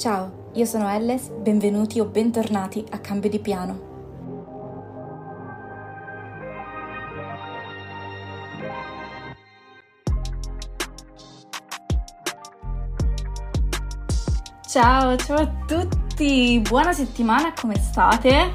Ciao, 0.00 0.48
io 0.54 0.64
sono 0.64 0.88
Elles, 0.88 1.28
benvenuti 1.28 2.00
o 2.00 2.06
bentornati 2.06 2.82
a 2.88 3.00
Cambio 3.00 3.28
di 3.28 3.38
Piano. 3.38 3.78
Ciao, 14.66 15.16
ciao 15.16 15.36
a 15.36 15.52
tutti, 15.66 16.62
buona 16.66 16.94
settimana, 16.94 17.52
come 17.52 17.76
state? 17.76 18.52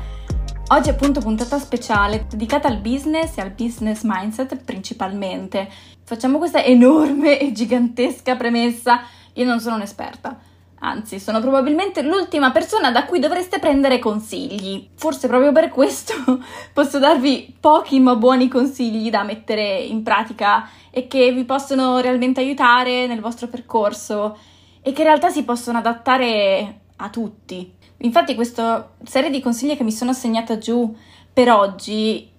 Oggi 0.70 0.90
è 0.90 0.94
appunto 0.94 1.20
puntata 1.20 1.60
speciale 1.60 2.26
dedicata 2.28 2.68
al 2.68 2.80
business 2.80 3.38
e 3.38 3.42
al 3.42 3.52
business 3.52 4.02
mindset 4.02 4.64
principalmente. 4.64 5.70
Facciamo 6.06 6.40
questa 6.40 6.64
enorme 6.64 7.40
e 7.40 7.52
gigantesca 7.52 8.36
premessa, 8.36 9.02
io 9.34 9.46
non 9.46 9.60
sono 9.60 9.76
un'esperta, 9.76 10.40
anzi 10.86 11.20
sono 11.20 11.40
probabilmente 11.40 12.02
l'ultima 12.02 12.52
persona 12.52 12.92
da 12.92 13.06
cui 13.06 13.20
dovreste 13.20 13.60
prendere 13.60 14.00
consigli. 14.00 14.90
Forse 14.96 15.28
proprio 15.28 15.52
per 15.52 15.70
questo 15.70 16.14
posso 16.74 17.00
darvi 17.00 17.56
pochi 17.60 18.00
ma 18.00 18.16
buoni 18.16 18.48
consigli 18.48 19.10
da 19.10 19.24
mettere 19.24 19.80
in 19.80 20.04
pratica 20.04 20.70
e 20.92 21.08
che 21.08 21.32
vi 21.32 21.44
possono 21.44 22.00
realmente 22.00 22.40
aiutare 22.40 23.08
nel 23.08 23.20
vostro 23.20 23.48
percorso 23.48 24.38
e 24.82 24.92
che 24.92 25.02
in 25.02 25.08
realtà 25.08 25.30
si 25.30 25.44
possono 25.44 25.80
adattare 25.80 26.82
a 26.98 27.10
tutti. 27.10 27.74
Infatti 27.98 28.36
questa 28.36 28.92
serie 29.04 29.30
di 29.30 29.42
consigli 29.42 29.76
che 29.76 29.84
mi 29.84 29.92
sono 29.92 30.12
assegnata 30.12 30.58
giù 30.58 30.96
per 31.34 31.50
oggi 31.52 32.32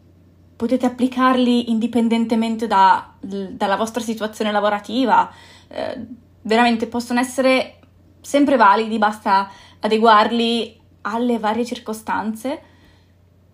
potete 0.54 0.86
applicarli 0.86 1.70
indipendentemente 1.70 2.66
da, 2.66 3.12
dalla 3.20 3.76
vostra 3.76 4.00
situazione 4.00 4.52
lavorativa, 4.52 5.30
eh, 5.68 6.06
veramente 6.42 6.86
possono 6.86 7.20
essere 7.20 7.80
sempre 8.26 8.56
validi, 8.56 8.98
basta 8.98 9.48
adeguarli 9.78 10.80
alle 11.02 11.38
varie 11.38 11.64
circostanze 11.64 12.74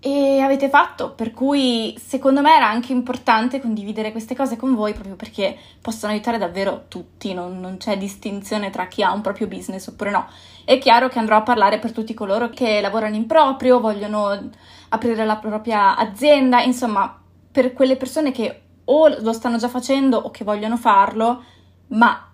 e 0.01 0.41
avete 0.41 0.71
fatto, 0.71 1.13
per 1.13 1.33
cui 1.33 1.95
secondo 2.03 2.41
me 2.41 2.57
era 2.57 2.69
anche 2.69 2.91
importante 2.91 3.61
condividere 3.61 4.13
queste 4.13 4.35
cose 4.35 4.57
con 4.57 4.75
voi 4.75 4.95
proprio 4.95 5.15
perché 5.15 5.57
possono 5.81 6.13
aiutare 6.13 6.39
davvero 6.39 6.87
tutti, 6.89 7.35
non, 7.35 7.61
non, 7.61 7.77
c'è 7.77 7.99
distinzione 7.99 8.71
tra 8.71 8.89
chi 8.89 9.03
ha 9.03 9.13
un 9.13 9.21
proprio 9.21 9.47
business 9.47 9.87
oppure 9.89 10.11
no. 10.11 10.27
È 10.65 10.79
chiaro 10.79 11.09
che 11.09 11.19
andrò 11.19 11.37
a 11.37 11.43
parlare 11.43 11.79
per 11.79 11.93
tutti 11.93 12.15
coloro 12.15 12.49
che 12.49 12.81
lavorano 12.81 13.15
in 13.15 13.27
proprio, 13.27 13.79
vogliono 13.79 14.51
aprire 14.89 15.25
la 15.27 15.37
propria 15.37 15.97
azienda, 15.97 16.63
insomma, 16.63 17.21
per 17.53 17.75
quelle 17.75 17.97
persone 17.97 18.33
che 18.33 18.63
o 18.87 19.09
lo 19.21 19.33
stanno 19.35 19.59
già 19.59 19.69
facendo 19.69 20.17
o 20.17 20.31
che 20.31 20.45
vogliono 20.45 20.79
farlo, 20.79 21.45
ma 21.89 22.29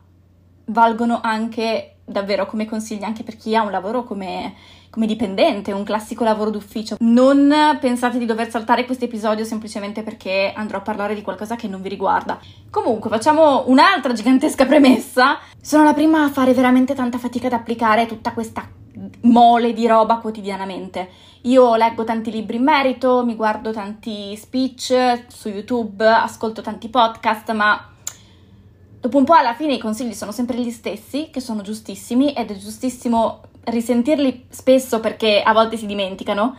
valgono 0.66 1.18
anche 1.20 1.97
davvero 2.08 2.46
come 2.46 2.66
consigli 2.66 3.04
anche 3.04 3.22
per 3.22 3.36
chi 3.36 3.54
ha 3.54 3.62
un 3.62 3.70
lavoro 3.70 4.04
come 4.04 4.54
come 4.90 5.06
dipendente, 5.06 5.72
un 5.72 5.84
classico 5.84 6.24
lavoro 6.24 6.50
d'ufficio. 6.50 6.96
Non 7.00 7.76
pensate 7.80 8.18
di 8.18 8.26
dover 8.26 8.50
saltare 8.50 8.84
questo 8.84 9.04
episodio 9.04 9.44
semplicemente 9.44 10.02
perché 10.02 10.52
andrò 10.54 10.78
a 10.78 10.82
parlare 10.82 11.14
di 11.14 11.22
qualcosa 11.22 11.56
che 11.56 11.68
non 11.68 11.82
vi 11.82 11.88
riguarda. 11.88 12.38
Comunque, 12.70 13.10
facciamo 13.10 13.64
un'altra 13.68 14.12
gigantesca 14.12 14.66
premessa. 14.66 15.38
Sono 15.60 15.84
la 15.84 15.94
prima 15.94 16.24
a 16.24 16.30
fare 16.30 16.54
veramente 16.54 16.94
tanta 16.94 17.18
fatica 17.18 17.46
ad 17.46 17.52
applicare 17.52 18.06
tutta 18.06 18.32
questa 18.32 18.66
mole 19.22 19.72
di 19.72 19.86
roba 19.86 20.16
quotidianamente. 20.16 21.08
Io 21.42 21.76
leggo 21.76 22.04
tanti 22.04 22.30
libri 22.30 22.56
in 22.56 22.64
merito, 22.64 23.24
mi 23.24 23.36
guardo 23.36 23.72
tanti 23.72 24.34
speech 24.36 25.26
su 25.28 25.48
YouTube, 25.48 26.04
ascolto 26.04 26.62
tanti 26.62 26.88
podcast, 26.88 27.52
ma 27.52 27.88
dopo 29.00 29.16
un 29.16 29.24
po' 29.24 29.34
alla 29.34 29.54
fine 29.54 29.74
i 29.74 29.78
consigli 29.78 30.12
sono 30.12 30.32
sempre 30.32 30.58
gli 30.58 30.70
stessi, 30.70 31.30
che 31.30 31.40
sono 31.40 31.62
giustissimi 31.62 32.32
ed 32.32 32.50
è 32.50 32.56
giustissimo 32.56 33.42
risentirli 33.64 34.46
spesso 34.48 35.00
perché 35.00 35.42
a 35.42 35.52
volte 35.52 35.76
si 35.76 35.86
dimenticano, 35.86 36.56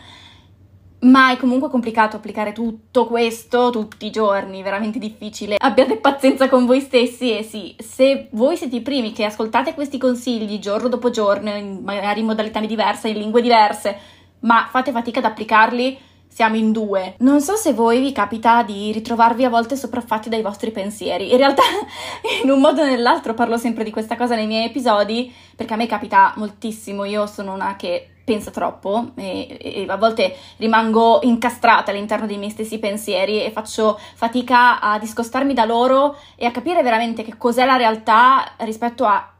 ma 1.01 1.31
è 1.31 1.37
comunque 1.37 1.69
complicato 1.69 2.17
applicare 2.17 2.51
tutto 2.51 3.07
questo 3.07 3.69
tutti 3.69 4.05
i 4.05 4.11
giorni, 4.11 4.61
veramente 4.61 4.99
difficile. 4.99 5.55
Abbiate 5.57 5.97
pazienza 5.97 6.49
con 6.49 6.65
voi 6.65 6.81
stessi 6.81 7.37
e 7.37 7.43
sì, 7.43 7.75
se 7.79 8.27
voi 8.31 8.57
siete 8.57 8.77
i 8.77 8.81
primi 8.81 9.13
che 9.13 9.23
ascoltate 9.23 9.73
questi 9.73 9.97
consigli 9.97 10.59
giorno 10.59 10.89
dopo 10.89 11.09
giorno, 11.09 11.51
magari 11.81 12.19
in 12.19 12.25
modalità 12.25 12.59
diverse, 12.59 13.09
in 13.09 13.17
lingue 13.17 13.41
diverse, 13.41 13.97
ma 14.41 14.67
fate 14.69 14.91
fatica 14.91 15.19
ad 15.19 15.25
applicarli, 15.25 15.97
siamo 16.39 16.55
in 16.55 16.71
due. 16.71 17.15
Non 17.17 17.41
so 17.41 17.57
se 17.57 17.73
voi 17.73 17.99
vi 17.99 18.13
capita 18.13 18.63
di 18.63 18.93
ritrovarvi 18.93 19.43
a 19.43 19.49
volte 19.49 19.75
sopraffatti 19.75 20.29
dai 20.29 20.41
vostri 20.41 20.71
pensieri. 20.71 21.31
In 21.31 21.37
realtà, 21.37 21.63
in 22.41 22.49
un 22.49 22.61
modo 22.61 22.81
o 22.81 22.85
nell'altro, 22.85 23.33
parlo 23.33 23.57
sempre 23.57 23.83
di 23.83 23.91
questa 23.91 24.15
cosa 24.15 24.35
nei 24.35 24.47
miei 24.47 24.67
episodi, 24.67 25.33
perché 25.53 25.73
a 25.73 25.75
me 25.75 25.85
capita 25.85 26.31
moltissimo. 26.37 27.03
Io 27.03 27.25
sono 27.25 27.51
una 27.51 27.75
che 27.75 28.11
pensa 28.23 28.51
troppo 28.51 29.11
e, 29.15 29.57
e, 29.59 29.85
a 29.89 29.97
volte 29.97 30.33
rimango 30.55 31.19
incastrata 31.23 31.91
all'interno 31.91 32.25
dei 32.25 32.37
miei 32.37 32.51
stessi 32.51 32.79
pensieri 32.79 33.43
e 33.43 33.51
faccio 33.51 33.99
fatica 34.15 34.79
a 34.79 34.97
discostarmi 34.97 35.53
da 35.53 35.65
loro 35.65 36.15
e 36.37 36.45
a 36.45 36.51
capire 36.51 36.81
veramente 36.83 37.21
che 37.21 37.35
cos'è 37.35 37.65
la 37.65 37.75
realtà 37.75 38.53
rispetto 38.59 39.03
a 39.03 39.33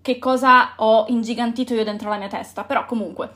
che 0.00 0.20
cosa 0.20 0.74
ho 0.76 1.06
ingigantito 1.08 1.74
io 1.74 1.82
dentro 1.82 2.08
la 2.08 2.18
mia 2.18 2.28
testa. 2.28 2.62
Però 2.62 2.84
comunque 2.84 3.32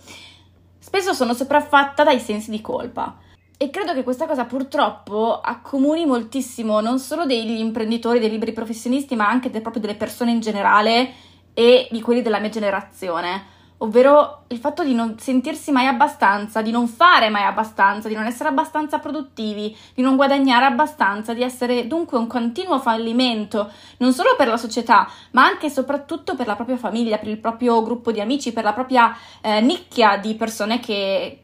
spesso 0.90 1.12
sono 1.12 1.34
sopraffatta 1.34 2.02
dai 2.02 2.18
sensi 2.18 2.50
di 2.50 2.60
colpa. 2.60 3.16
E 3.56 3.70
credo 3.70 3.94
che 3.94 4.02
questa 4.02 4.26
cosa 4.26 4.44
purtroppo 4.44 5.40
accomuni 5.40 6.04
moltissimo 6.04 6.80
non 6.80 6.98
solo 6.98 7.26
degli 7.26 7.60
imprenditori, 7.60 8.18
dei 8.18 8.28
liberi 8.28 8.52
professionisti, 8.52 9.14
ma 9.14 9.28
anche 9.28 9.50
de- 9.50 9.60
proprio 9.60 9.82
delle 9.82 9.94
persone 9.94 10.32
in 10.32 10.40
generale 10.40 11.12
e 11.54 11.86
di 11.92 12.00
quelli 12.00 12.22
della 12.22 12.40
mia 12.40 12.48
generazione 12.48 13.58
ovvero 13.82 14.44
il 14.48 14.58
fatto 14.58 14.84
di 14.84 14.94
non 14.94 15.18
sentirsi 15.18 15.70
mai 15.70 15.86
abbastanza, 15.86 16.60
di 16.60 16.70
non 16.70 16.86
fare 16.86 17.30
mai 17.30 17.44
abbastanza, 17.44 18.08
di 18.08 18.14
non 18.14 18.26
essere 18.26 18.48
abbastanza 18.48 18.98
produttivi, 18.98 19.74
di 19.94 20.02
non 20.02 20.16
guadagnare 20.16 20.66
abbastanza, 20.66 21.32
di 21.32 21.42
essere 21.42 21.86
dunque 21.86 22.18
un 22.18 22.26
continuo 22.26 22.78
fallimento, 22.78 23.70
non 23.98 24.12
solo 24.12 24.34
per 24.36 24.48
la 24.48 24.58
società, 24.58 25.08
ma 25.32 25.44
anche 25.44 25.66
e 25.66 25.70
soprattutto 25.70 26.36
per 26.36 26.46
la 26.46 26.56
propria 26.56 26.76
famiglia, 26.76 27.18
per 27.18 27.28
il 27.28 27.38
proprio 27.38 27.82
gruppo 27.82 28.12
di 28.12 28.20
amici, 28.20 28.52
per 28.52 28.64
la 28.64 28.74
propria 28.74 29.16
eh, 29.40 29.60
nicchia 29.60 30.18
di 30.18 30.34
persone 30.34 30.78
che, 30.78 31.42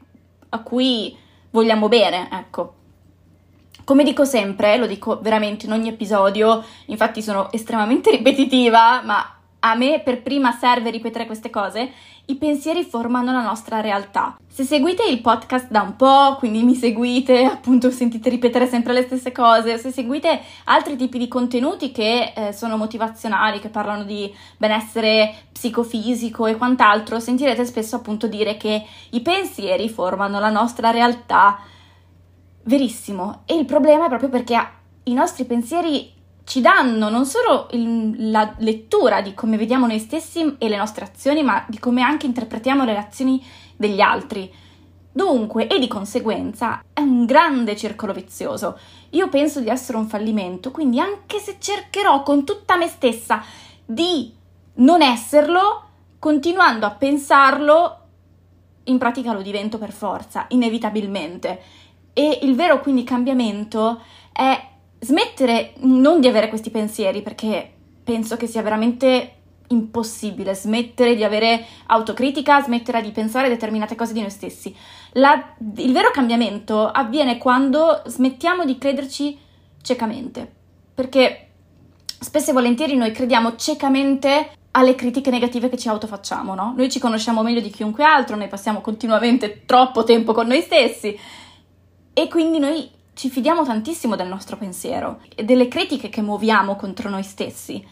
a 0.51 0.59
cui 0.61 1.17
vogliamo 1.51 1.89
bene, 1.89 2.29
ecco. 2.31 2.75
Come 3.85 4.03
dico 4.03 4.25
sempre, 4.25 4.77
lo 4.77 4.87
dico 4.87 5.21
veramente 5.23 5.65
in 5.65 5.73
ogni 5.73 5.89
episodio, 5.89 6.63
infatti 6.87 7.23
sono 7.23 7.51
estremamente 7.53 8.11
ripetitiva, 8.17 9.01
ma 9.03 9.36
a 9.71 9.75
me 9.75 10.01
per 10.01 10.23
prima 10.23 10.53
serve 10.53 10.91
ripetere 10.91 11.27
queste 11.27 11.51
cose, 11.51 11.91
i 12.27 12.37
pensieri 12.37 12.85
formano 12.85 13.33
la 13.33 13.43
nostra 13.43 13.81
realtà. 13.81 14.37
Se 14.49 14.65
seguite 14.65 15.05
il 15.05 15.21
podcast 15.21 15.69
da 15.69 15.83
un 15.83 15.97
po', 15.97 16.37
quindi 16.39 16.63
mi 16.63 16.75
seguite, 16.75 17.45
appunto 17.47 17.91
sentite 17.91 18.29
ripetere 18.29 18.67
sempre 18.67 18.93
le 18.93 19.03
stesse 19.03 19.33
cose, 19.33 19.79
se 19.79 19.91
seguite 19.91 20.41
altri 20.65 20.97
tipi 20.97 21.19
di 21.19 21.29
contenuti 21.29 21.93
che 21.93 22.33
eh, 22.35 22.53
sono 22.53 22.77
motivazionali, 22.77 23.61
che 23.61 23.69
parlano 23.69 24.05
di 24.05 24.33
benessere 24.57 25.35
psicofisico 25.53 26.47
e 26.47 26.57
quant'altro, 26.57 27.21
sentirete 27.21 27.65
spesso 27.65 27.97
appunto 27.97 28.27
dire 28.27 28.57
che 28.57 28.85
i 29.11 29.21
pensieri 29.21 29.89
formano 29.89 30.39
la 30.39 30.51
nostra 30.51 30.91
realtà. 30.91 31.59
Verissimo. 32.65 33.43
E 33.47 33.55
il 33.55 33.65
problema 33.65 34.07
è 34.07 34.09
proprio 34.09 34.29
perché 34.29 34.61
i 35.05 35.13
nostri 35.13 35.45
pensieri 35.45 36.15
ci 36.47 36.61
danno 36.61 37.09
non 37.09 37.27
solo 37.27 37.67
il, 37.73 38.31
la 38.31 38.55
lettura 38.59 39.21
di 39.21 39.35
come 39.35 39.57
vediamo 39.57 39.89
noi 39.89 39.99
stessi 39.99 40.55
e 40.59 40.69
le 40.69 40.77
nostre 40.77 41.05
azioni, 41.05 41.43
ma 41.43 41.65
di 41.67 41.81
come 41.81 42.03
anche 42.03 42.27
interpretiamo 42.27 42.85
le 42.85 42.97
azioni 42.97 43.45
degli 43.75 44.01
altri. 44.01 44.49
Dunque, 45.11 45.67
e 45.67 45.81
di 45.81 45.89
conseguenza, 45.89 46.85
è 46.93 47.01
un 47.01 47.25
grande 47.25 47.75
circolo 47.75 48.13
vizioso. 48.13 48.79
Io 49.11 49.29
penso 49.29 49.59
di 49.59 49.69
essere 49.69 49.99
un 49.99 50.07
fallimento, 50.07 50.71
quindi 50.71 51.01
anche 51.01 51.41
se 51.41 51.57
cercherò 51.59 52.23
con 52.23 52.45
tutta 52.45 52.77
me 52.77 52.87
stessa 52.87 53.43
di 53.85 54.33
non 54.75 55.03
esserlo, 55.03 55.83
continuando 56.21 56.87
a 56.87 56.91
pensarlo, 56.93 58.01
in 58.85 58.99
pratica 58.99 59.33
lo 59.33 59.43
divento 59.43 59.79
per 59.79 59.91
forza, 59.91 60.45
inevitabilmente. 60.51 61.61
E 62.13 62.39
il 62.43 62.55
vero 62.55 62.79
quindi 62.79 63.03
cambiamento 63.03 64.01
è 64.31 64.75
smettere 65.07 65.75
non 65.79 66.21
di 66.21 66.27
avere 66.27 66.49
questi 66.49 66.71
pensieri, 66.71 67.23
perché 67.23 67.73
penso 68.03 68.37
che 68.37 68.47
sia 68.47 68.63
veramente 68.63 69.31
impossibile 69.69 70.55
smettere 70.55 71.15
di 71.15 71.25
avere 71.25 71.65
autocritica, 71.87 72.61
smettere 72.61 73.03
di 73.03 73.11
pensare 73.11 73.49
determinate 73.49 73.95
cose 73.95 74.13
di 74.13 74.21
noi 74.21 74.31
stessi. 74.31 74.75
La, 75.13 75.55
il 75.77 75.93
vero 75.93 76.11
cambiamento 76.11 76.89
avviene 76.89 77.39
quando 77.39 78.03
smettiamo 78.05 78.65
di 78.65 78.79
crederci 78.79 79.39
ciecamente, 79.83 80.51
perché 80.95 81.49
spesso 82.19 82.51
e 82.51 82.55
volentieri 82.55 82.97
noi 82.97 83.13
crediamo 83.13 83.57
ciecamente 83.57 84.51
alle 84.73 84.95
critiche 84.95 85.31
negative 85.31 85.69
che 85.69 85.79
ci 85.79 85.89
autofacciamo, 85.89 86.55
no? 86.55 86.75
Noi 86.77 86.91
ci 86.91 86.99
conosciamo 86.99 87.43
meglio 87.43 87.61
di 87.61 87.71
chiunque 87.71 88.05
altro, 88.05 88.37
noi 88.37 88.49
passiamo 88.49 88.81
continuamente 88.81 89.63
troppo 89.65 90.05
tempo 90.05 90.33
con 90.33 90.47
noi 90.47 90.61
stessi 90.61 91.19
e 92.13 92.29
quindi 92.29 92.59
noi 92.59 92.91
ci 93.17 93.31
fidiamo 93.31 93.65
tantissimo 93.65 94.15
del 94.15 94.29
nostro 94.29 94.59
pensiero 94.59 95.21
e 95.35 95.43
delle 95.43 95.69
critiche 95.69 96.11
che 96.11 96.21
muoviamo 96.21 96.77
contro 96.77 97.09
noi 97.09 97.23
stessi. 97.23 97.83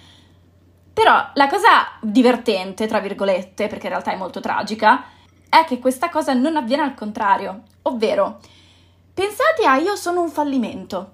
Però 0.92 1.30
la 1.32 1.48
cosa 1.48 1.68
divertente, 2.02 2.86
tra 2.86 3.00
virgolette, 3.00 3.66
perché 3.66 3.86
in 3.86 3.92
realtà 3.92 4.12
è 4.12 4.18
molto 4.18 4.40
tragica, 4.40 5.02
è 5.48 5.64
che 5.64 5.78
questa 5.78 6.10
cosa 6.10 6.34
non 6.34 6.56
avviene 6.56 6.82
al 6.82 6.92
contrario, 6.92 7.62
ovvero 7.82 8.38
pensate 9.14 9.64
a 9.64 9.76
io 9.78 9.96
sono 9.96 10.20
un 10.20 10.28
fallimento. 10.28 11.12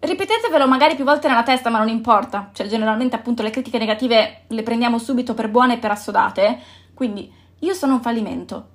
Ripetetevelo 0.00 0.66
magari 0.66 0.96
più 0.96 1.04
volte 1.04 1.28
nella 1.28 1.44
testa, 1.44 1.70
ma 1.70 1.78
non 1.78 1.88
importa, 1.88 2.50
cioè 2.52 2.66
generalmente 2.66 3.14
appunto 3.14 3.44
le 3.44 3.50
critiche 3.50 3.78
negative 3.78 4.46
le 4.48 4.62
prendiamo 4.64 4.98
subito 4.98 5.32
per 5.32 5.48
buone 5.48 5.74
e 5.74 5.78
per 5.78 5.92
assodate, 5.92 6.58
quindi 6.92 7.32
io 7.60 7.72
sono 7.72 7.94
un 7.94 8.00
fallimento. 8.00 8.68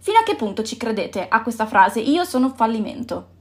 Fino 0.00 0.18
a 0.18 0.22
che 0.22 0.36
punto 0.36 0.62
ci 0.62 0.76
credete 0.76 1.28
a 1.28 1.40
questa 1.40 1.64
frase 1.64 2.00
io 2.00 2.24
sono 2.24 2.48
un 2.48 2.54
fallimento? 2.54 3.36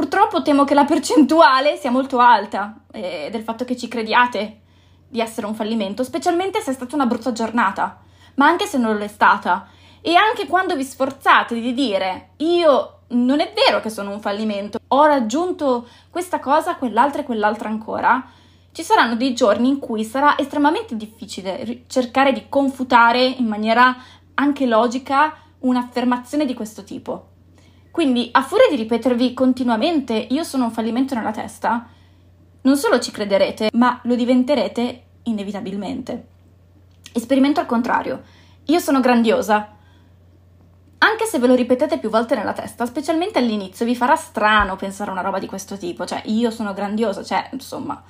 Purtroppo 0.00 0.40
temo 0.40 0.64
che 0.64 0.72
la 0.72 0.86
percentuale 0.86 1.76
sia 1.76 1.90
molto 1.90 2.20
alta 2.20 2.74
eh, 2.90 3.28
del 3.30 3.42
fatto 3.42 3.66
che 3.66 3.76
ci 3.76 3.86
crediate 3.86 4.60
di 5.06 5.20
essere 5.20 5.46
un 5.46 5.54
fallimento, 5.54 6.04
specialmente 6.04 6.62
se 6.62 6.70
è 6.70 6.74
stata 6.74 6.94
una 6.94 7.04
brutta 7.04 7.32
giornata, 7.32 8.00
ma 8.36 8.46
anche 8.46 8.64
se 8.64 8.78
non 8.78 8.96
lo 8.96 9.04
è 9.04 9.08
stata. 9.08 9.68
E 10.00 10.14
anche 10.14 10.46
quando 10.46 10.74
vi 10.74 10.84
sforzate 10.84 11.60
di 11.60 11.74
dire 11.74 12.30
io 12.38 13.00
non 13.08 13.40
è 13.40 13.52
vero 13.54 13.82
che 13.82 13.90
sono 13.90 14.10
un 14.10 14.20
fallimento, 14.20 14.78
ho 14.88 15.04
raggiunto 15.04 15.86
questa 16.08 16.40
cosa, 16.40 16.76
quell'altra 16.76 17.20
e 17.20 17.24
quell'altra 17.24 17.68
ancora, 17.68 18.26
ci 18.72 18.82
saranno 18.82 19.16
dei 19.16 19.34
giorni 19.34 19.68
in 19.68 19.78
cui 19.80 20.02
sarà 20.04 20.38
estremamente 20.38 20.96
difficile 20.96 21.82
cercare 21.88 22.32
di 22.32 22.46
confutare 22.48 23.22
in 23.22 23.46
maniera 23.46 23.94
anche 24.32 24.64
logica 24.64 25.36
un'affermazione 25.58 26.46
di 26.46 26.54
questo 26.54 26.84
tipo. 26.84 27.29
Quindi, 27.90 28.28
a 28.32 28.42
furia 28.42 28.68
di 28.68 28.76
ripetervi 28.76 29.34
continuamente 29.34 30.14
io 30.14 30.44
sono 30.44 30.64
un 30.64 30.70
fallimento 30.70 31.14
nella 31.14 31.32
testa, 31.32 31.88
non 32.62 32.76
solo 32.76 33.00
ci 33.00 33.10
crederete, 33.10 33.70
ma 33.72 34.00
lo 34.04 34.14
diventerete 34.14 35.02
inevitabilmente. 35.24 36.26
Esperimento 37.12 37.60
al 37.60 37.66
contrario. 37.66 38.22
Io 38.66 38.78
sono 38.78 39.00
grandiosa. 39.00 39.76
Anche 40.98 41.24
se 41.24 41.38
ve 41.38 41.46
lo 41.46 41.54
ripetete 41.54 41.98
più 41.98 42.10
volte 42.10 42.34
nella 42.34 42.52
testa, 42.52 42.84
specialmente 42.84 43.38
all'inizio, 43.38 43.86
vi 43.86 43.96
farà 43.96 44.16
strano 44.16 44.76
pensare 44.76 45.08
a 45.08 45.14
una 45.14 45.22
roba 45.22 45.38
di 45.38 45.46
questo 45.46 45.78
tipo, 45.78 46.04
cioè 46.04 46.20
io 46.26 46.50
sono 46.50 46.74
grandiosa, 46.74 47.24
cioè 47.24 47.48
insomma, 47.52 48.02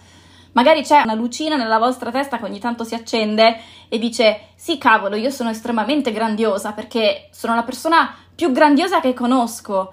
magari 0.53 0.83
c'è 0.83 1.03
una 1.03 1.15
lucina 1.15 1.55
nella 1.55 1.79
vostra 1.79 2.11
testa 2.11 2.39
che 2.39 2.45
ogni 2.47 2.59
tanto 2.59 2.83
si 2.83 2.97
accende 2.97 3.61
e 3.89 3.99
dice 3.99 4.49
sì 4.57 4.77
cavolo, 4.77 5.15
io 5.15 5.31
sono 5.31 5.51
estremamente 5.51 6.11
grandiosa 6.11 6.73
perché 6.73 7.29
sono 7.31 7.55
la 7.55 7.63
persona 7.63 8.13
più 8.41 8.53
grandiosa 8.53 9.01
che 9.01 9.13
conosco. 9.13 9.93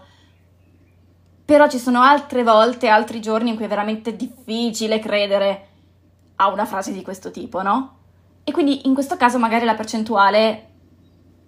Però 1.43 1.67
ci 1.67 1.79
sono 1.79 2.01
altre 2.01 2.43
volte, 2.43 2.87
altri 2.87 3.19
giorni 3.19 3.49
in 3.49 3.57
cui 3.57 3.65
è 3.65 3.67
veramente 3.67 4.15
difficile 4.15 4.99
credere 4.99 5.67
a 6.37 6.47
una 6.47 6.63
frase 6.63 6.93
di 6.93 7.01
questo 7.01 7.29
tipo, 7.29 7.61
no? 7.61 7.97
E 8.45 8.53
quindi 8.53 8.87
in 8.87 8.93
questo 8.93 9.17
caso 9.17 9.37
magari 9.37 9.65
la 9.65 9.75
percentuale 9.75 10.69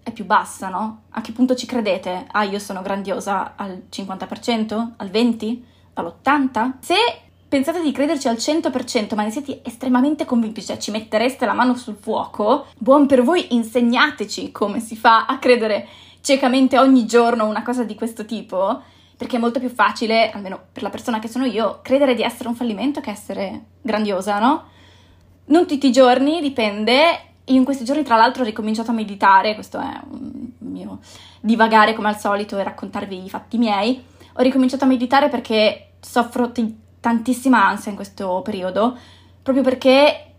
è 0.04 0.12
più 0.12 0.26
bassa, 0.26 0.68
no? 0.68 1.04
A 1.12 1.22
che 1.22 1.32
punto 1.32 1.56
ci 1.56 1.66
credete? 1.66 2.28
Ah, 2.32 2.44
io 2.44 2.60
sono 2.60 2.82
grandiosa 2.82 3.54
al 3.56 3.84
50%? 3.90 4.96
Al 4.98 5.08
20%? 5.08 5.62
All'80%? 5.94 6.72
Se 6.82 6.96
pensate 7.48 7.82
di 7.82 7.94
crederci 7.94 8.28
al 8.28 8.36
100%, 8.36 9.16
ma 9.16 9.24
ne 9.24 9.32
siete 9.32 9.62
estremamente 9.64 10.26
convinti, 10.26 10.62
cioè 10.62 10.78
ci 10.78 10.92
mettereste 10.92 11.46
la 11.46 11.54
mano 11.54 11.76
sul 11.76 11.96
fuoco, 11.96 12.66
buon 12.78 13.08
per 13.08 13.24
voi, 13.24 13.56
insegnateci 13.56 14.52
come 14.52 14.82
si 14.82 14.98
fa 14.98 15.26
a 15.28 15.40
credere 15.40 15.88
ciecamente 16.22 16.78
ogni 16.78 17.06
giorno 17.06 17.46
una 17.46 17.64
cosa 17.64 17.84
di 17.84 17.96
questo 17.96 18.26
tipo, 18.26 18.82
perché 19.18 19.36
è 19.38 19.40
molto 19.40 19.60
più 19.60 19.70
facile, 19.70 20.30
almeno 20.32 20.60
per 20.72 20.84
la 20.84 20.90
persona 20.90 21.20
che 21.20 21.28
sono 21.28 21.46
io, 21.46 21.80
credere 21.82 22.16
di 22.16 22.22
essere 22.22 22.48
un 22.48 22.56
fallimento 22.56 23.02
che 23.02 23.10
essere 23.10 23.64
grandiosa, 23.82 24.40
no? 24.40 24.64
Non 25.46 25.68
tutti 25.68 25.88
i 25.88 25.92
giorni, 25.92 26.42
dipende. 26.42 27.20
In 27.46 27.64
questi 27.64 27.84
giorni, 27.84 28.04
tra 28.04 28.16
l'altro, 28.16 28.44
ho 28.44 28.46
ricominciato 28.46 28.92
a 28.92 28.94
meditare, 28.94 29.56
questo 29.56 29.80
è 29.80 30.00
un 30.10 30.52
mio 30.60 31.00
divagare 31.42 31.94
come 31.94 32.10
al 32.10 32.20
solito 32.20 32.58
e 32.58 32.64
raccontarvi 32.64 33.26
i 33.26 33.30
fatti 33.30 33.58
miei. 33.58 34.04
Ho 34.34 34.42
ricominciato 34.42 34.86
a 34.86 34.88
meditare 34.88 35.30
perché 35.30 35.94
soffro 36.00 36.52
t- 36.52 36.74
tantissima 37.00 37.66
ansia 37.66 37.90
in 37.90 37.98
questo 37.98 38.42
periodo, 38.44 38.98
proprio 39.42 39.64
perché 39.64 40.34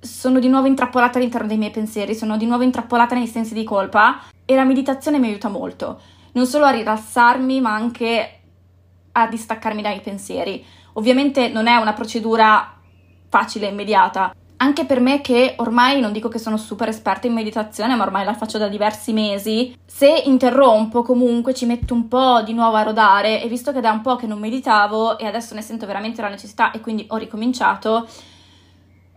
sono 0.00 0.38
di 0.38 0.48
nuovo 0.48 0.66
intrappolata 0.66 1.18
all'interno 1.18 1.46
dei 1.46 1.56
miei 1.56 1.70
pensieri, 1.70 2.14
sono 2.14 2.36
di 2.36 2.46
nuovo 2.46 2.62
intrappolata 2.62 3.14
nei 3.14 3.26
sensi 3.26 3.54
di 3.54 3.64
colpa 3.64 4.20
e 4.44 4.54
la 4.54 4.64
meditazione 4.64 5.18
mi 5.18 5.28
aiuta 5.28 5.48
molto, 5.48 6.00
non 6.32 6.46
solo 6.46 6.64
a 6.64 6.70
rilassarmi, 6.70 7.60
ma 7.60 7.74
anche 7.74 8.40
a 9.12 9.28
distaccarmi 9.28 9.82
dai 9.82 10.00
pensieri. 10.00 10.64
Ovviamente 10.94 11.48
non 11.48 11.66
è 11.66 11.76
una 11.76 11.92
procedura 11.92 12.74
facile 13.28 13.66
e 13.66 13.70
immediata. 13.70 14.34
Anche 14.56 14.84
per 14.84 15.00
me 15.00 15.20
che 15.20 15.54
ormai 15.58 16.00
non 16.00 16.12
dico 16.12 16.28
che 16.28 16.38
sono 16.38 16.56
super 16.56 16.88
esperta 16.88 17.26
in 17.26 17.32
meditazione, 17.32 17.96
ma 17.96 18.04
ormai 18.04 18.24
la 18.24 18.34
faccio 18.34 18.56
da 18.58 18.68
diversi 18.68 19.12
mesi, 19.12 19.76
se 19.84 20.22
interrompo 20.26 21.02
comunque 21.02 21.52
ci 21.52 21.66
metto 21.66 21.92
un 21.92 22.08
po' 22.08 22.40
di 22.42 22.54
nuovo 22.54 22.76
a 22.76 22.82
rodare 22.82 23.42
e 23.42 23.48
visto 23.48 23.72
che 23.72 23.80
da 23.80 23.90
un 23.90 24.00
po' 24.00 24.16
che 24.16 24.26
non 24.26 24.38
meditavo 24.38 25.18
e 25.18 25.26
adesso 25.26 25.54
ne 25.54 25.62
sento 25.62 25.86
veramente 25.86 26.22
la 26.22 26.28
necessità 26.28 26.70
e 26.70 26.80
quindi 26.80 27.04
ho 27.08 27.16
ricominciato, 27.16 28.06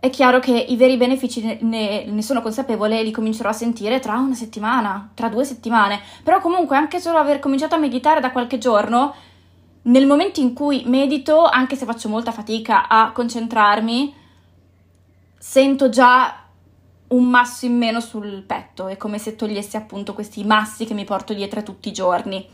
è 0.00 0.10
chiaro 0.10 0.38
che 0.38 0.52
i 0.52 0.76
veri 0.76 0.96
benefici 0.96 1.58
ne, 1.60 2.04
ne, 2.04 2.22
sono 2.22 2.40
consapevole 2.40 3.00
e 3.00 3.02
li 3.02 3.10
comincerò 3.10 3.48
a 3.48 3.54
sentire 3.54 3.98
tra 3.98 4.16
una 4.16 4.34
settimana, 4.34 5.10
tra 5.12 5.28
due 5.28 5.44
settimane. 5.44 6.00
Però 6.22 6.40
comunque 6.40 6.76
anche 6.76 7.00
solo 7.00 7.18
aver 7.18 7.40
cominciato 7.40 7.74
a 7.74 7.78
meditare 7.78 8.20
da 8.20 8.30
qualche 8.30 8.58
giorno, 8.58 9.14
nel 9.82 10.06
momento 10.06 10.38
in 10.38 10.52
cui 10.52 10.84
medito, 10.86 11.44
anche 11.44 11.74
se 11.74 11.84
faccio 11.84 12.08
molta 12.08 12.30
fatica 12.30 12.86
a 12.86 13.10
concentrarmi, 13.10 14.14
sento 15.36 15.88
già 15.88 16.44
un 17.08 17.24
masso 17.24 17.66
in 17.66 17.76
meno 17.76 17.98
sul 17.98 18.44
petto. 18.46 18.86
È 18.86 18.96
come 18.96 19.18
se 19.18 19.34
togliessi 19.34 19.76
appunto 19.76 20.14
questi 20.14 20.44
massi 20.44 20.84
che 20.84 20.94
mi 20.94 21.04
porto 21.04 21.34
dietro 21.34 21.64
tutti 21.64 21.88
i 21.88 21.92
giorni. 21.92 22.46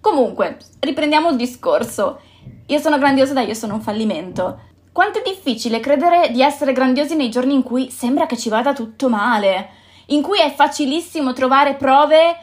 Comunque, 0.00 0.58
riprendiamo 0.80 1.30
il 1.30 1.36
discorso. 1.36 2.20
Io 2.66 2.78
sono 2.78 2.98
grandiosa 2.98 3.32
da 3.32 3.40
io 3.40 3.54
sono 3.54 3.74
un 3.74 3.80
fallimento. 3.80 4.68
Quanto 4.92 5.20
è 5.20 5.22
difficile 5.22 5.78
credere 5.78 6.30
di 6.30 6.42
essere 6.42 6.72
grandiosi 6.72 7.14
nei 7.14 7.30
giorni 7.30 7.54
in 7.54 7.62
cui 7.62 7.90
sembra 7.90 8.26
che 8.26 8.36
ci 8.36 8.48
vada 8.48 8.72
tutto 8.72 9.08
male, 9.08 9.70
in 10.06 10.22
cui 10.22 10.40
è 10.40 10.52
facilissimo 10.52 11.32
trovare 11.32 11.74
prove 11.74 12.36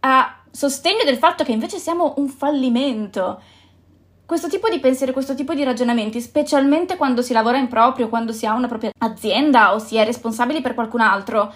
a 0.00 0.36
sostegno 0.50 1.04
del 1.04 1.16
fatto 1.16 1.44
che 1.44 1.52
invece 1.52 1.78
siamo 1.78 2.14
un 2.16 2.28
fallimento. 2.28 3.40
questo 4.26 4.48
tipo 4.48 4.68
di 4.68 4.80
pensieri, 4.80 5.12
questo 5.12 5.36
tipo 5.36 5.54
di 5.54 5.62
ragionamenti, 5.62 6.20
specialmente 6.20 6.96
quando 6.96 7.22
si 7.22 7.32
lavora 7.32 7.58
in 7.58 7.68
proprio, 7.68 8.08
quando 8.08 8.32
si 8.32 8.44
ha 8.44 8.54
una 8.54 8.66
propria 8.66 8.90
azienda 8.98 9.72
o 9.72 9.78
si 9.78 9.96
è 9.96 10.04
responsabili 10.04 10.60
per 10.60 10.74
qualcun 10.74 11.00
altro, 11.00 11.54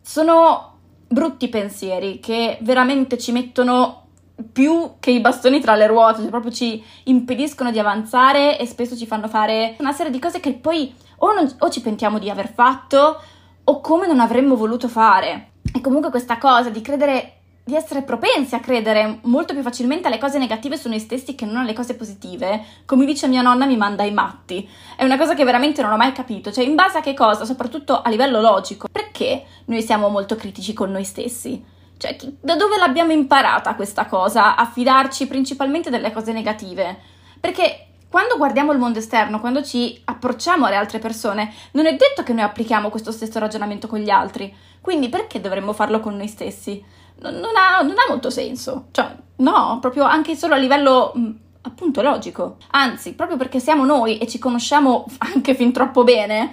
sono 0.00 0.78
brutti 1.08 1.48
pensieri 1.48 2.20
che 2.20 2.58
veramente 2.60 3.18
ci 3.18 3.32
mettono 3.32 4.05
più 4.52 4.92
che 5.00 5.10
i 5.10 5.20
bastoni 5.20 5.60
tra 5.60 5.74
le 5.74 5.86
ruote, 5.86 6.20
cioè 6.20 6.30
proprio 6.30 6.52
ci 6.52 6.82
impediscono 7.04 7.70
di 7.70 7.78
avanzare 7.78 8.58
e 8.58 8.66
spesso 8.66 8.96
ci 8.96 9.06
fanno 9.06 9.28
fare 9.28 9.76
una 9.78 9.92
serie 9.92 10.12
di 10.12 10.18
cose 10.18 10.40
che 10.40 10.52
poi 10.52 10.94
o, 11.18 11.32
non, 11.32 11.50
o 11.60 11.70
ci 11.70 11.80
pentiamo 11.80 12.18
di 12.18 12.28
aver 12.28 12.52
fatto 12.52 13.20
o 13.64 13.80
come 13.80 14.06
non 14.06 14.20
avremmo 14.20 14.56
voluto 14.56 14.88
fare. 14.88 15.52
E 15.72 15.80
comunque 15.80 16.10
questa 16.10 16.38
cosa 16.38 16.70
di 16.70 16.80
credere 16.80 17.32
di 17.66 17.74
essere 17.74 18.02
propensi 18.02 18.54
a 18.54 18.60
credere 18.60 19.18
molto 19.22 19.52
più 19.52 19.60
facilmente 19.60 20.06
alle 20.06 20.18
cose 20.18 20.38
negative 20.38 20.76
su 20.76 20.88
noi 20.88 21.00
stessi 21.00 21.34
che 21.34 21.46
non 21.46 21.56
alle 21.56 21.72
cose 21.72 21.96
positive, 21.96 22.62
come 22.84 23.04
dice 23.04 23.26
mia 23.26 23.42
nonna, 23.42 23.66
mi 23.66 23.76
manda 23.76 24.04
i 24.04 24.12
matti. 24.12 24.68
È 24.96 25.02
una 25.02 25.18
cosa 25.18 25.34
che 25.34 25.42
veramente 25.42 25.82
non 25.82 25.90
ho 25.90 25.96
mai 25.96 26.12
capito, 26.12 26.52
cioè 26.52 26.64
in 26.64 26.76
base 26.76 26.98
a 26.98 27.00
che 27.00 27.12
cosa, 27.12 27.44
soprattutto 27.44 28.02
a 28.02 28.08
livello 28.08 28.40
logico, 28.40 28.86
perché 28.86 29.44
noi 29.64 29.82
siamo 29.82 30.08
molto 30.08 30.36
critici 30.36 30.74
con 30.74 30.92
noi 30.92 31.02
stessi? 31.02 31.60
Cioè, 31.98 32.16
da 32.40 32.56
dove 32.56 32.76
l'abbiamo 32.76 33.12
imparata 33.12 33.74
questa 33.74 34.06
cosa? 34.06 34.56
A 34.56 34.66
fidarci 34.66 35.26
principalmente 35.26 35.90
delle 35.90 36.12
cose 36.12 36.32
negative? 36.32 36.98
Perché 37.40 37.86
quando 38.08 38.36
guardiamo 38.36 38.72
il 38.72 38.78
mondo 38.78 38.98
esterno, 38.98 39.40
quando 39.40 39.62
ci 39.62 40.00
approcciamo 40.04 40.66
alle 40.66 40.76
altre 40.76 40.98
persone, 40.98 41.52
non 41.72 41.86
è 41.86 41.96
detto 41.96 42.22
che 42.22 42.32
noi 42.32 42.44
applichiamo 42.44 42.90
questo 42.90 43.12
stesso 43.12 43.38
ragionamento 43.38 43.88
con 43.88 43.98
gli 43.98 44.10
altri. 44.10 44.54
Quindi 44.80 45.08
perché 45.08 45.40
dovremmo 45.40 45.72
farlo 45.72 46.00
con 46.00 46.16
noi 46.16 46.28
stessi? 46.28 46.84
non, 47.18 47.56
ha, 47.56 47.82
non 47.82 47.92
ha 47.92 48.08
molto 48.08 48.30
senso. 48.30 48.86
Cioè, 48.90 49.14
no, 49.36 49.78
proprio 49.80 50.04
anche 50.04 50.36
solo 50.36 50.54
a 50.54 50.58
livello 50.58 51.12
mm, 51.16 51.30
appunto 51.62 52.02
logico. 52.02 52.56
Anzi, 52.72 53.14
proprio 53.14 53.36
perché 53.36 53.60
siamo 53.60 53.84
noi 53.84 54.18
e 54.18 54.26
ci 54.26 54.38
conosciamo 54.38 55.06
anche 55.18 55.54
fin 55.54 55.72
troppo 55.72 56.04
bene, 56.04 56.52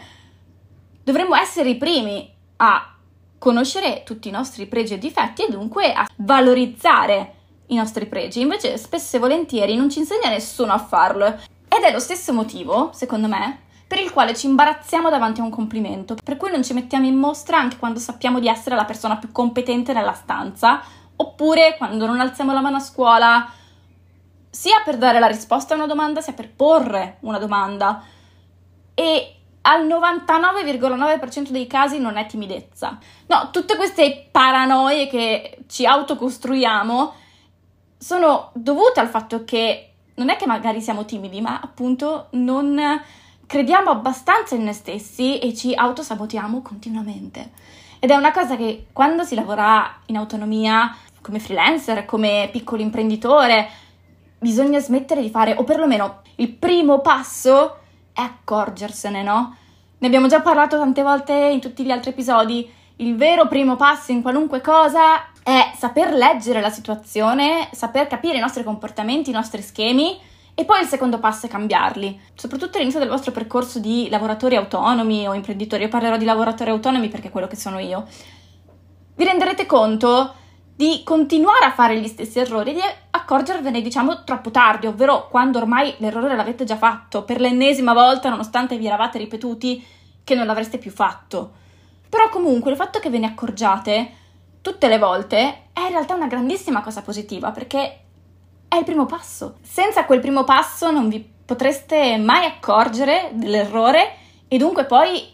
dovremmo 1.04 1.36
essere 1.36 1.70
i 1.70 1.78
primi 1.78 2.32
a 2.58 2.93
conoscere 3.44 4.04
tutti 4.06 4.30
i 4.30 4.32
nostri 4.32 4.68
pregi 4.68 4.94
e 4.94 4.98
difetti 4.98 5.44
e 5.44 5.50
dunque 5.50 5.92
a 5.92 6.08
valorizzare 6.16 7.34
i 7.68 7.76
nostri 7.76 8.06
pregi. 8.06 8.40
Invece, 8.40 8.78
spesso 8.78 9.18
e 9.18 9.20
volentieri 9.20 9.76
non 9.76 9.90
ci 9.90 10.00
insegna 10.00 10.30
nessuno 10.30 10.72
a 10.72 10.78
farlo. 10.78 11.26
Ed 11.26 11.84
è 11.84 11.92
lo 11.92 12.00
stesso 12.00 12.32
motivo, 12.32 12.92
secondo 12.94 13.28
me, 13.28 13.64
per 13.86 14.00
il 14.00 14.14
quale 14.14 14.34
ci 14.34 14.46
imbarazziamo 14.46 15.10
davanti 15.10 15.42
a 15.42 15.44
un 15.44 15.50
complimento, 15.50 16.16
per 16.24 16.38
cui 16.38 16.52
non 16.52 16.64
ci 16.64 16.72
mettiamo 16.72 17.06
in 17.06 17.18
mostra 17.18 17.58
anche 17.58 17.76
quando 17.76 18.00
sappiamo 18.00 18.40
di 18.40 18.48
essere 18.48 18.78
la 18.78 18.86
persona 18.86 19.18
più 19.18 19.30
competente 19.34 19.92
nella 19.92 20.14
stanza, 20.14 20.82
oppure 21.18 21.76
quando 21.76 22.06
non 22.06 22.22
alziamo 22.22 22.54
la 22.54 22.62
mano 22.62 22.78
a 22.78 22.80
scuola, 22.80 23.52
sia 24.50 24.82
per 24.86 24.98
dare 24.98 25.20
la 25.20 25.28
risposta 25.28 25.74
a 25.74 25.78
una 25.78 25.88
domanda, 25.88 26.22
sia 26.22 26.32
per 26.32 26.50
porre 26.50 27.18
una 27.22 27.40
domanda. 27.40 28.02
E 28.94 29.36
al 29.66 29.86
99,9% 29.88 31.50
dei 31.50 31.68
casi 31.68 32.00
non 32.00 32.18
è 32.18 32.26
timidezza. 32.26 32.98
No, 33.28 33.50
tutte 33.52 33.76
queste 33.76 34.28
paranoie 34.30 35.08
che 35.08 35.60
ci 35.68 35.86
autocostruiamo 35.86 37.14
sono 37.98 38.52
dovute 38.54 39.00
al 39.00 39.08
fatto 39.08 39.44
che 39.46 39.94
non 40.16 40.30
è 40.30 40.36
che 40.36 40.46
magari 40.46 40.82
siamo 40.82 41.06
timidi, 41.06 41.42
ma 41.42 41.60
appunto 41.62 42.28
non 42.32 43.02
crediamo 43.46 43.90
abbastanza 43.90 44.56
in 44.56 44.64
noi 44.64 44.74
stessi 44.74 45.40
e 45.40 45.54
ci 45.54 45.74
autosabotiamo 45.74 46.62
continuamente. 46.62 47.52
Ed 48.00 48.12
è 48.12 48.16
una 48.16 48.32
cosa 48.32 48.58
che 48.58 48.88
quando 48.92 49.24
si 49.24 49.34
lavora 49.34 50.00
in 50.08 50.18
autonomia, 50.18 50.94
come 51.22 51.40
freelancer, 51.40 52.04
come 52.04 52.50
piccolo 52.52 52.82
imprenditore, 52.82 53.70
bisogna 54.40 54.80
smettere 54.80 55.22
di 55.22 55.30
fare, 55.30 55.54
o 55.54 55.64
perlomeno 55.64 56.22
il 56.36 56.50
primo 56.50 57.00
passo 57.00 57.78
è 58.14 58.22
accorgersene, 58.22 59.24
no? 59.24 59.56
Ne 59.98 60.08
abbiamo 60.08 60.28
già 60.28 60.42
parlato 60.42 60.78
tante 60.78 61.02
volte 61.02 61.34
in 61.34 61.60
tutti 61.60 61.84
gli 61.84 61.92
altri 61.92 62.12
episodi. 62.12 62.72
Il 62.98 63.16
vero 63.16 63.48
primo 63.48 63.76
passo 63.76 64.12
in 64.12 64.22
qualunque 64.22 64.62
cosa 64.62 65.32
è 65.42 65.72
saper 65.76 66.14
leggere 66.14 66.62
la 66.62 66.70
situazione, 66.70 67.70
saper 67.72 68.08
capire 68.08 68.38
i 68.38 68.42
nostri 68.42 68.64
comportamenti, 68.64 69.30
i 69.30 69.34
nostri 69.34 69.62
schemi 69.62 70.18
e 70.56 70.66
poi 70.66 70.82
il 70.82 70.88
secondo 70.88 71.20
passo 71.20 71.48
è 71.48 71.50
cambiarli, 71.50 72.20
soprattutto 72.36 72.78
all'inizio 72.78 73.00
del 73.00 73.10
vostro 73.10 73.32
percorso 73.32 73.80
di 73.80 74.08
lavoratori 74.10 74.56
autonomi 74.56 75.28
o 75.28 75.34
imprenditori. 75.34 75.84
Io 75.84 75.90
parlerò 75.90 76.18
di 76.18 76.26
lavoratori 76.26 76.70
autonomi 76.70 77.08
perché 77.08 77.30
è 77.30 77.32
quello 77.32 77.48
che 77.48 77.56
sono 77.56 77.80
io. 77.80 78.06
Vi 79.16 79.24
renderete 79.24 79.66
conto 79.66 80.34
di 80.84 81.02
continuare 81.06 81.64
a 81.64 81.72
fare 81.72 81.98
gli 81.98 82.10
stessi 82.10 82.40
errori 82.40 82.72
e 82.72 82.74
di 82.74 82.82
accorgervene, 83.12 83.82
diciamo, 83.82 84.26
troppo 84.26 84.52
tardi, 84.52 84.86
ovvero 84.86 85.30
quando 85.30 85.58
ormai 85.58 85.96
l'errore 86.00 86.36
l'avete 86.36 86.66
già 86.66 86.76
fatto 86.76 87.24
per 87.24 87.40
l'ennesima 87.40 87.94
volta, 87.94 88.28
nonostante 88.28 88.78
vi 88.78 88.86
eravate 88.86 89.18
ripetuti 89.18 89.82
che 90.26 90.36
non 90.36 90.46
l'avreste 90.46 90.80
più 90.80 90.92
fatto. 90.92 91.54
Però 92.10 92.28
comunque 92.28 92.72
il 92.72 92.76
fatto 92.76 93.00
che 93.00 93.10
ve 93.10 93.20
ne 93.20 93.28
accorgiate 93.28 94.12
tutte 94.60 94.90
le 94.90 94.98
volte 94.98 95.70
è 95.72 95.80
in 95.80 95.92
realtà 95.92 96.16
una 96.16 96.28
grandissima 96.28 96.82
cosa 96.82 97.02
positiva 97.02 97.52
perché 97.52 98.00
è 98.68 98.76
il 98.76 98.84
primo 98.84 99.06
passo. 99.06 99.60
Senza 99.62 100.04
quel 100.04 100.20
primo 100.20 100.44
passo 100.44 100.92
non 100.92 101.08
vi 101.08 101.26
potreste 101.46 102.18
mai 102.18 102.44
accorgere 102.46 103.30
dell'errore 103.36 104.18
e 104.50 104.58
dunque 104.58 104.84
poi 104.84 105.32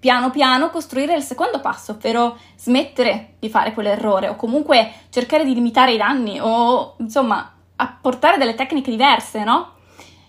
piano 0.00 0.30
piano 0.30 0.70
costruire 0.70 1.14
il 1.14 1.22
secondo 1.22 1.60
passo, 1.60 1.92
ovvero 1.92 2.38
smettere 2.56 3.34
di 3.38 3.50
fare 3.50 3.74
quell'errore 3.74 4.28
o 4.28 4.34
comunque 4.34 4.92
cercare 5.10 5.44
di 5.44 5.54
limitare 5.54 5.92
i 5.92 5.98
danni 5.98 6.40
o 6.40 6.94
insomma 6.98 7.52
apportare 7.76 8.38
delle 8.38 8.54
tecniche 8.54 8.90
diverse, 8.90 9.44
no? 9.44 9.74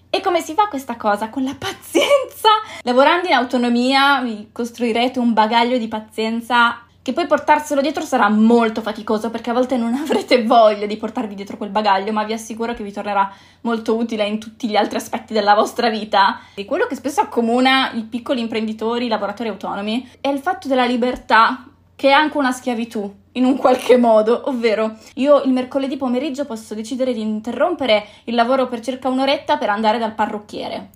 E 0.10 0.20
come 0.20 0.42
si 0.42 0.54
fa 0.54 0.68
questa 0.68 0.98
cosa? 0.98 1.30
Con 1.30 1.44
la 1.44 1.56
pazienza! 1.58 2.50
Lavorando 2.82 3.28
in 3.28 3.34
autonomia 3.34 4.20
vi 4.22 4.50
costruirete 4.52 5.20
un 5.20 5.32
bagaglio 5.32 5.78
di 5.78 5.88
pazienza 5.88 6.82
che 7.04 7.14
poi 7.14 7.26
portarselo 7.26 7.82
dietro 7.82 8.04
sarà 8.04 8.30
molto 8.30 8.82
faticoso 8.82 9.32
perché 9.32 9.50
a 9.50 9.54
volte 9.54 9.76
non 9.76 9.94
avrete 10.02 10.44
voglia 10.44 10.86
di 10.86 10.98
portarvi 10.98 11.36
dietro 11.36 11.58
quel 11.58 11.70
bagaglio, 11.70 12.12
ma 12.12 12.24
vi 12.24 12.34
assicuro 12.34 12.74
che 12.74 12.84
vi 12.84 12.92
tornerà 12.92 13.32
molto 13.62 13.96
utile 13.96 14.28
in 14.28 14.40
tutti 14.40 14.68
gli 14.68 14.76
altri 14.76 14.98
aspetti 14.98 15.34
della 15.34 15.56
vostra 15.56 15.90
vita. 15.90 16.40
E 16.54 16.66
quello 16.66 16.86
che 16.86 16.96
spesso 16.96 17.22
accomuna 17.22 17.92
i 17.94 18.04
piccoli 18.04 18.40
imprenditori, 18.40 19.06
i 19.06 19.10
lavoratori 19.10 19.50
autonomi, 19.50 20.10
è 20.22 20.28
il 20.28 20.40
fatto 20.40 20.68
della 20.68 20.86
libertà, 20.86 21.66
che 21.96 22.10
è 22.10 22.12
anche 22.12 22.38
una 22.38 22.52
schiavitù 22.52 23.20
in 23.34 23.46
un 23.46 23.58
qualche 23.58 23.98
modo, 23.98 24.50
ovvero 24.50 24.98
io 25.16 25.42
il 25.44 25.52
mercoledì 25.52 25.98
pomeriggio 25.98 26.46
posso 26.46 26.74
decidere 26.74 27.14
di 27.14 27.22
interrompere 27.22 28.06
il 28.26 28.36
lavoro 28.36 28.68
per 28.68 28.82
circa 28.82 29.08
un'oretta 29.08 29.58
per 29.58 29.70
andare 29.70 29.98
dal 30.00 30.14
parrucchiere, 30.14 30.90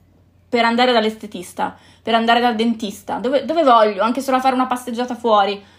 per 0.50 0.66
andare 0.66 0.92
dall'estetista, 0.92 1.78
per 2.02 2.14
andare 2.14 2.42
dal 2.42 2.56
dentista, 2.56 3.20
dove, 3.20 3.46
dove 3.46 3.64
voglio, 3.64 4.04
anche 4.04 4.22
solo 4.22 4.38
a 4.38 4.42
fare 4.42 4.56
una 4.56 4.68
passeggiata 4.68 5.16
fuori 5.16 5.74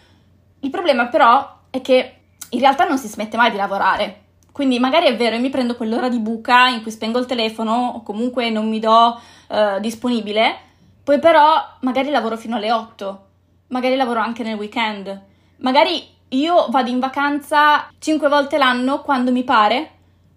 il 0.66 0.72
problema 0.72 1.06
però 1.06 1.58
è 1.70 1.80
che 1.80 2.14
in 2.50 2.58
realtà 2.58 2.84
non 2.86 2.98
si 2.98 3.06
smette 3.06 3.36
mai 3.36 3.52
di 3.52 3.56
lavorare. 3.56 4.22
Quindi 4.50 4.80
magari 4.80 5.06
è 5.06 5.14
vero, 5.16 5.36
io 5.36 5.40
mi 5.40 5.50
prendo 5.50 5.76
quell'ora 5.76 6.08
di 6.08 6.18
buca 6.18 6.66
in 6.66 6.82
cui 6.82 6.90
spengo 6.90 7.18
il 7.18 7.26
telefono 7.26 7.92
o 7.94 8.02
comunque 8.02 8.50
non 8.50 8.68
mi 8.68 8.80
do 8.80 9.20
uh, 9.48 9.78
disponibile, 9.80 10.56
poi 11.04 11.20
però 11.20 11.62
magari 11.80 12.10
lavoro 12.10 12.36
fino 12.36 12.56
alle 12.56 12.72
8, 12.72 13.26
magari 13.68 13.94
lavoro 13.96 14.20
anche 14.20 14.42
nel 14.42 14.56
weekend, 14.56 15.22
magari 15.58 16.02
io 16.30 16.66
vado 16.70 16.90
in 16.90 16.98
vacanza 16.98 17.88
5 17.98 18.28
volte 18.28 18.58
l'anno 18.58 19.02
quando 19.02 19.30
mi 19.30 19.44
pare 19.44 19.95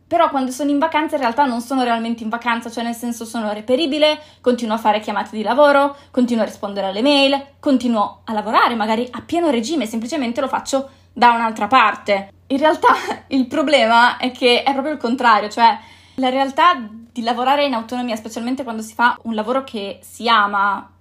però 0.10 0.32
quando 0.32 0.50
sono 0.50 0.72
in 0.72 0.80
vacanza 0.80 1.16
in 1.16 1.22
realtà 1.22 1.46
non 1.46 1.62
sono 1.62 1.84
realmente 1.84 2.24
in 2.24 2.30
vacanza, 2.30 2.72
cioè 2.72 2.84
nel 2.84 2.96
senso 2.96 3.26
sono 3.26 3.54
reperibile, 3.54 4.20
continuo 4.42 4.74
a 4.74 4.80
fare 4.80 5.00
chiamate 5.02 5.36
di 5.36 5.44
lavoro, 5.44 5.96
continuo 6.10 6.42
a 6.42 6.48
rispondere 6.48 6.88
alle 6.88 7.04
mail, 7.04 7.40
continuo 7.60 8.22
a 8.24 8.34
lavorare 8.34 8.74
magari 8.74 9.08
a 9.12 9.22
pieno 9.22 9.52
regime, 9.52 9.86
semplicemente 9.86 10.42
lo 10.42 10.48
faccio 10.48 10.90
da 11.14 11.30
un'altra 11.30 11.68
parte. 11.68 12.32
In 12.48 12.58
realtà 12.58 12.88
il 13.28 13.46
problema 13.46 14.18
è 14.18 14.32
che 14.32 14.64
è 14.64 14.72
proprio 14.72 14.94
il 14.94 15.00
contrario, 15.00 15.48
cioè 15.48 15.78
la 16.16 16.30
realtà 16.30 16.74
di 17.12 17.22
lavorare 17.22 17.66
in 17.66 17.76
autonomia, 17.76 18.16
specialmente 18.16 18.64
quando 18.64 18.82
si 18.82 18.96
fa 18.96 19.16
un 19.26 19.36
lavoro 19.36 19.64
che 19.64 20.00
si 20.02 20.28
ama, 20.28 20.92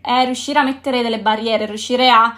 è 0.00 0.24
riuscire 0.24 0.58
a 0.58 0.64
mettere 0.64 1.02
delle 1.02 1.20
barriere, 1.20 1.66
riuscire 1.66 2.10
a 2.10 2.34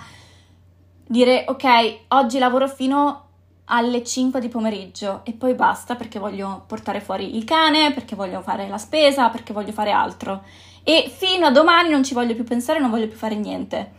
dire 1.07 1.47
ok, 1.49 2.01
oggi 2.09 2.39
lavoro 2.39 2.69
fino 2.69 3.24
alle 3.67 4.05
5 4.05 4.41
di 4.41 4.49
pomeriggio 4.49 5.23
e 5.25 5.33
poi 5.33 5.55
basta 5.55 5.95
perché 5.95 6.19
voglio 6.19 6.65
portare 6.67 7.01
fuori 7.01 7.37
il 7.37 7.45
cane, 7.45 7.93
perché 7.93 8.15
voglio 8.15 8.43
fare 8.43 8.69
la 8.69 8.79
spesa, 8.79 9.31
perché 9.31 9.53
voglio 9.53 9.73
fare 9.73 9.91
altro. 9.91 10.43
E 10.83 11.11
fino 11.15 11.47
a 11.47 11.51
domani 11.51 11.89
non 11.89 12.05
ci 12.05 12.15
voglio 12.15 12.35
più 12.35 12.45
pensare, 12.45 12.79
non 12.79 12.91
voglio 12.91 13.09
più 13.09 13.17
fare 13.17 13.37
niente. 13.37 13.93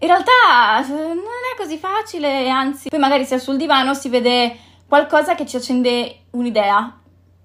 In 0.00 0.06
realtà 0.06 0.86
non 0.86 1.18
è 1.18 1.56
così 1.56 1.76
facile, 1.76 2.48
anzi, 2.48 2.88
poi 2.88 3.00
magari 3.00 3.24
si 3.24 3.34
è 3.34 3.38
sul 3.38 3.56
divano, 3.56 3.94
si 3.94 4.08
vede 4.08 4.56
qualcosa 4.86 5.34
che 5.34 5.44
ci 5.44 5.56
accende 5.56 6.26
un'idea 6.30 7.00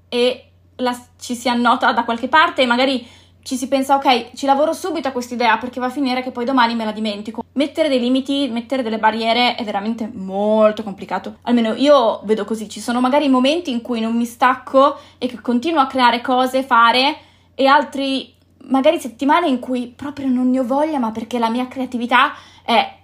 e 0.08 0.52
la, 0.76 0.96
ci 1.20 1.34
si 1.34 1.50
annota 1.50 1.92
da 1.94 2.04
qualche 2.04 2.28
parte 2.28 2.62
e 2.62 2.66
magari 2.68 3.08
ci 3.44 3.58
si 3.58 3.68
pensa, 3.68 3.96
ok, 3.96 4.32
ci 4.36 4.46
lavoro 4.46 4.74
subito 4.74 5.10
a 5.10 5.12
questa 5.12 5.34
idea 5.34 5.58
perché 5.58 5.80
va 5.80 5.88
a 5.88 5.92
finire 5.92 6.24
che 6.24 6.32
poi 6.32 6.46
domani 6.46 6.76
me 6.76 6.86
la 6.86 6.92
dimentico. 6.92 7.44
Mettere 7.54 7.90
dei 7.90 8.00
limiti, 8.00 8.48
mettere 8.50 8.82
delle 8.82 8.98
barriere 8.98 9.56
è 9.56 9.64
veramente 9.64 10.10
molto 10.12 10.82
complicato. 10.82 11.38
Almeno 11.44 11.74
io 11.74 12.22
vedo 12.24 12.46
così, 12.46 12.70
ci 12.70 12.80
sono 12.80 13.02
magari 13.02 13.28
momenti 13.28 13.70
in 13.70 13.82
cui 13.82 14.00
non 14.00 14.16
mi 14.16 14.26
stacco 14.26 14.98
e 15.18 15.28
che 15.28 15.42
continuo 15.42 15.82
a 15.82 15.88
creare 15.88 16.22
cose, 16.22 16.64
fare, 16.64 17.18
e 17.56 17.66
altri 17.68 18.34
magari 18.66 18.98
settimane 19.00 19.48
in 19.48 19.60
cui 19.60 19.94
proprio 19.96 20.28
non 20.28 20.50
ne 20.50 20.60
ho 20.60 20.66
voglia, 20.66 20.98
ma 20.98 21.12
perché 21.12 21.38
la 21.38 21.50
mia 21.50 21.68
creatività 21.68 22.34
è 22.64 22.98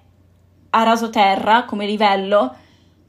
a 0.72 0.84
raso 0.84 1.10
terra 1.10 1.65
come 1.65 1.86
livello 1.86 2.55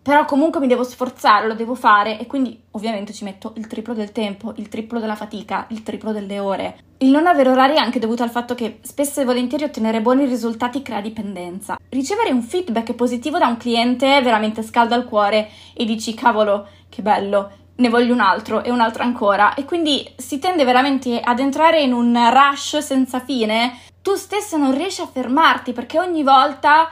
però 0.02 0.25
comunque 0.25 0.61
mi 0.61 0.66
devo 0.66 0.83
sforzare, 0.83 1.47
lo 1.47 1.54
devo 1.54 1.75
fare 1.75 2.19
e 2.19 2.26
quindi 2.26 2.59
ovviamente 2.73 3.12
ci 3.12 3.25
metto 3.25 3.52
il 3.57 3.66
triplo 3.66 3.92
del 3.92 4.12
tempo, 4.12 4.54
il 4.57 4.69
triplo 4.69 4.99
della 4.99 5.14
fatica, 5.14 5.66
il 5.71 5.83
triplo 5.83 6.12
delle 6.12 6.38
ore. 6.38 6.78
Il 6.99 7.11
non 7.11 7.26
avere 7.26 7.50
orari 7.50 7.75
è 7.75 7.80
anche 7.80 7.99
dovuto 7.99 8.23
al 8.23 8.30
fatto 8.30 8.54
che 8.54 8.78
spesso 8.83 9.21
e 9.21 9.25
volentieri 9.25 9.64
ottenere 9.64 10.00
buoni 10.00 10.25
risultati 10.25 10.83
crea 10.83 11.00
dipendenza. 11.00 11.78
Ricevere 11.88 12.33
un 12.33 12.42
feedback 12.42 12.95
positivo 12.95 13.38
da 13.38 13.47
un 13.47 13.57
cliente 13.57 14.21
veramente 14.23 14.62
scalda 14.62 14.97
il 14.97 15.04
cuore 15.04 15.50
e 15.75 15.85
dici 15.85 16.14
cavolo, 16.14 16.66
che 16.88 17.02
bello, 17.02 17.50
ne 17.76 17.88
voglio 17.88 18.12
un 18.12 18.21
altro 18.21 18.62
e 18.62 18.71
un 18.71 18.80
altro 18.80 19.02
ancora 19.02 19.54
e 19.54 19.64
quindi 19.64 20.07
si 20.16 20.38
tende 20.38 20.64
veramente 20.64 21.21
ad 21.21 21.40
entrare 21.40 21.80
in 21.80 21.92
un 21.92 22.14
rush 22.30 22.78
senza 22.78 23.21
fine. 23.21 23.78
Tu 24.02 24.14
stesso 24.14 24.57
non 24.57 24.75
riesci 24.75 25.02
a 25.02 25.07
fermarti 25.07 25.73
perché 25.73 25.99
ogni 25.99 26.23
volta 26.23 26.90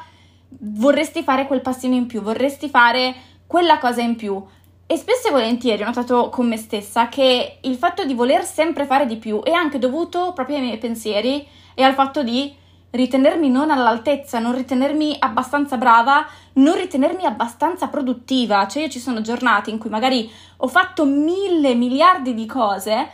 vorresti 0.48 1.22
fare 1.22 1.46
quel 1.46 1.60
passino 1.60 1.94
in 1.94 2.06
più, 2.06 2.20
vorresti 2.20 2.68
fare 2.68 3.14
quella 3.46 3.78
cosa 3.78 4.00
in 4.00 4.16
più. 4.16 4.42
E 4.86 4.96
spesso 4.96 5.28
e 5.28 5.32
volentieri 5.32 5.82
ho 5.82 5.86
notato 5.86 6.30
con 6.30 6.48
me 6.48 6.56
stessa 6.56 7.08
che 7.08 7.58
il 7.60 7.76
fatto 7.76 8.04
di 8.04 8.14
voler 8.14 8.44
sempre 8.44 8.86
fare 8.86 9.04
di 9.04 9.16
più 9.16 9.42
è 9.42 9.50
anche 9.50 9.78
dovuto 9.78 10.32
proprio 10.32 10.56
ai 10.56 10.62
miei 10.62 10.78
pensieri 10.78 11.46
e 11.74 11.82
al 11.82 11.92
fatto 11.92 12.22
di 12.22 12.54
ritenermi 12.90 13.50
non 13.50 13.70
all'altezza, 13.70 14.38
non 14.38 14.54
ritenermi 14.54 15.16
abbastanza 15.18 15.76
brava, 15.76 16.26
non 16.54 16.74
ritenermi 16.74 17.24
abbastanza 17.26 17.88
produttiva. 17.88 18.66
Cioè 18.66 18.84
io 18.84 18.88
ci 18.88 18.98
sono 18.98 19.20
giornate 19.20 19.70
in 19.70 19.78
cui 19.78 19.90
magari 19.90 20.30
ho 20.56 20.68
fatto 20.68 21.04
mille 21.04 21.74
miliardi 21.74 22.32
di 22.32 22.46
cose, 22.46 23.10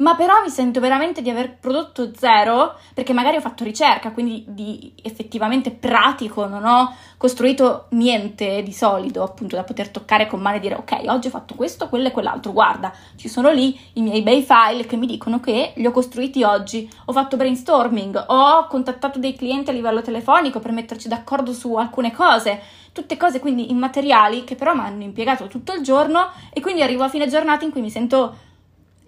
ma 0.00 0.14
però 0.14 0.42
mi 0.42 0.50
sento 0.50 0.80
veramente 0.80 1.22
di 1.22 1.30
aver 1.30 1.56
prodotto 1.58 2.10
zero 2.14 2.74
perché 2.94 3.12
magari 3.12 3.36
ho 3.36 3.40
fatto 3.40 3.64
ricerca, 3.64 4.12
quindi 4.12 4.44
di 4.48 4.92
effettivamente 5.02 5.70
pratico, 5.70 6.46
non 6.46 6.64
ho 6.64 6.94
costruito 7.16 7.86
niente 7.90 8.62
di 8.62 8.72
solido, 8.72 9.22
appunto 9.22 9.56
da 9.56 9.62
poter 9.62 9.90
toccare 9.90 10.26
con 10.26 10.40
mano 10.40 10.56
e 10.56 10.60
dire 10.60 10.74
ok, 10.74 11.02
oggi 11.06 11.26
ho 11.26 11.30
fatto 11.30 11.54
questo, 11.54 11.88
quello 11.88 12.08
e 12.08 12.10
quell'altro, 12.10 12.52
guarda, 12.52 12.92
ci 13.16 13.28
sono 13.28 13.50
lì 13.50 13.78
i 13.94 14.02
miei 14.02 14.22
bei 14.22 14.42
file 14.42 14.86
che 14.86 14.96
mi 14.96 15.06
dicono 15.06 15.38
che 15.40 15.72
li 15.76 15.86
ho 15.86 15.90
costruiti 15.90 16.42
oggi, 16.42 16.90
ho 17.06 17.12
fatto 17.12 17.36
brainstorming, 17.36 18.24
ho 18.28 18.66
contattato 18.68 19.18
dei 19.18 19.34
clienti 19.34 19.70
a 19.70 19.74
livello 19.74 20.02
telefonico 20.02 20.60
per 20.60 20.72
metterci 20.72 21.08
d'accordo 21.08 21.52
su 21.52 21.74
alcune 21.74 22.12
cose, 22.12 22.60
tutte 22.92 23.16
cose 23.16 23.38
quindi 23.38 23.70
immateriali 23.70 24.44
che 24.44 24.56
però 24.56 24.74
mi 24.74 24.80
hanno 24.80 25.02
impiegato 25.02 25.46
tutto 25.46 25.74
il 25.74 25.82
giorno 25.82 26.30
e 26.52 26.60
quindi 26.60 26.82
arrivo 26.82 27.04
a 27.04 27.08
fine 27.08 27.28
giornata 27.28 27.64
in 27.64 27.70
cui 27.70 27.82
mi 27.82 27.90
sento 27.90 28.48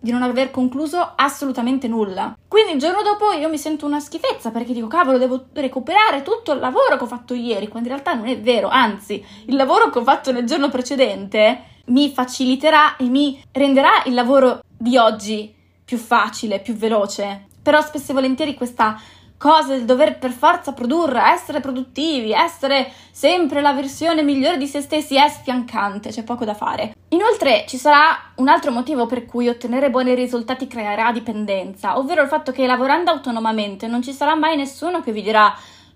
di 0.02 0.10
non 0.10 0.22
aver 0.22 0.50
concluso 0.50 1.12
assolutamente 1.14 1.86
nulla. 1.86 2.36
Quindi 2.48 2.72
il 2.72 2.80
giorno 2.80 3.02
dopo 3.02 3.30
io 3.30 3.48
mi 3.48 3.56
sento 3.56 3.86
una 3.86 4.00
schifezza 4.00 4.50
perché 4.50 4.72
dico 4.72 4.88
cavolo 4.88 5.16
devo 5.16 5.44
recuperare 5.52 6.22
tutto 6.22 6.52
il 6.52 6.58
lavoro 6.58 6.96
che 6.96 7.04
ho 7.04 7.06
fatto 7.06 7.34
ieri, 7.34 7.68
quando 7.68 7.88
in 7.88 7.94
realtà 7.94 8.14
non 8.14 8.26
è 8.26 8.38
vero, 8.40 8.68
anzi 8.68 9.24
il 9.46 9.54
lavoro 9.54 9.90
che 9.90 10.00
ho 10.00 10.02
fatto 10.02 10.32
nel 10.32 10.44
giorno 10.44 10.68
precedente 10.68 11.70
mi 11.86 12.10
faciliterà 12.10 12.96
e 12.96 13.04
mi 13.04 13.40
renderà 13.52 14.02
il 14.06 14.14
lavoro 14.14 14.62
di 14.76 14.96
oggi 14.96 15.54
più 15.84 15.98
facile, 15.98 16.58
più 16.58 16.74
veloce. 16.74 17.46
Però 17.62 17.80
spesso 17.80 18.10
e 18.10 18.14
volentieri 18.14 18.54
questa 18.54 19.00
cosa 19.42 19.74
del 19.74 19.84
dover 19.84 20.20
per 20.20 20.30
forza 20.30 20.72
produrre, 20.72 21.32
essere 21.32 21.58
produttivi, 21.58 22.30
essere 22.30 22.92
sempre 23.10 23.60
la 23.60 23.72
versione 23.72 24.22
migliore 24.22 24.56
di 24.56 24.68
se 24.68 24.80
stessi 24.80 25.16
è 25.16 25.28
sfiancante, 25.28 26.10
c'è 26.10 26.22
poco 26.22 26.44
da 26.44 26.54
fare. 26.54 26.94
Inoltre 27.08 27.64
ci 27.66 27.76
sarà 27.76 28.16
un 28.36 28.46
altro 28.46 28.70
motivo 28.70 29.06
per 29.06 29.26
cui 29.26 29.48
ottenere 29.48 29.90
buoni 29.90 30.14
risultati 30.14 30.68
creerà 30.68 31.10
dipendenza, 31.10 31.98
ovvero 31.98 32.22
il 32.22 32.28
fatto 32.28 32.52
che 32.52 32.66
lavorando 32.66 33.10
autonomamente 33.10 33.88
non 33.88 34.00
ci 34.00 34.12
sarà 34.12 34.36
mai 34.36 34.56
nessuno 34.56 35.00
che 35.00 35.10
vi 35.10 35.22
dirà 35.22 35.52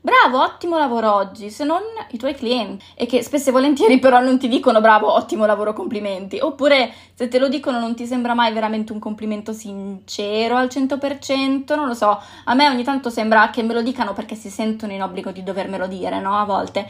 bravo, 0.06 0.40
ottimo 0.40 0.78
lavoro 0.78 1.12
oggi, 1.12 1.50
se 1.50 1.64
non 1.64 1.82
i 2.10 2.16
tuoi 2.16 2.32
clienti 2.32 2.84
e 2.94 3.06
che 3.06 3.24
spesso 3.24 3.48
e 3.48 3.52
volentieri 3.52 3.98
però 3.98 4.20
non 4.20 4.38
ti 4.38 4.46
dicono 4.46 4.80
bravo, 4.80 5.12
ottimo 5.12 5.46
lavoro, 5.46 5.72
complimenti, 5.72 6.38
oppure 6.38 6.92
se 7.12 7.26
te 7.26 7.40
lo 7.40 7.48
dicono 7.48 7.80
non 7.80 7.96
ti 7.96 8.06
sembra 8.06 8.32
mai 8.32 8.52
veramente 8.52 8.92
un 8.92 9.00
complimento 9.00 9.52
sincero 9.52 10.54
al 10.54 10.68
100%, 10.68 11.74
non 11.74 11.88
lo 11.88 11.94
so, 11.94 12.22
a 12.44 12.54
me 12.54 12.68
ogni 12.68 12.84
tanto 12.84 13.10
sembra 13.10 13.50
che 13.50 13.64
me 13.64 13.74
lo 13.74 13.82
dicano 13.82 14.12
perché 14.12 14.36
si 14.36 14.48
sentono 14.48 14.92
in 14.92 15.02
obbligo 15.02 15.32
di 15.32 15.42
dovermelo 15.42 15.88
dire, 15.88 16.20
no? 16.20 16.38
A 16.38 16.44
volte. 16.44 16.86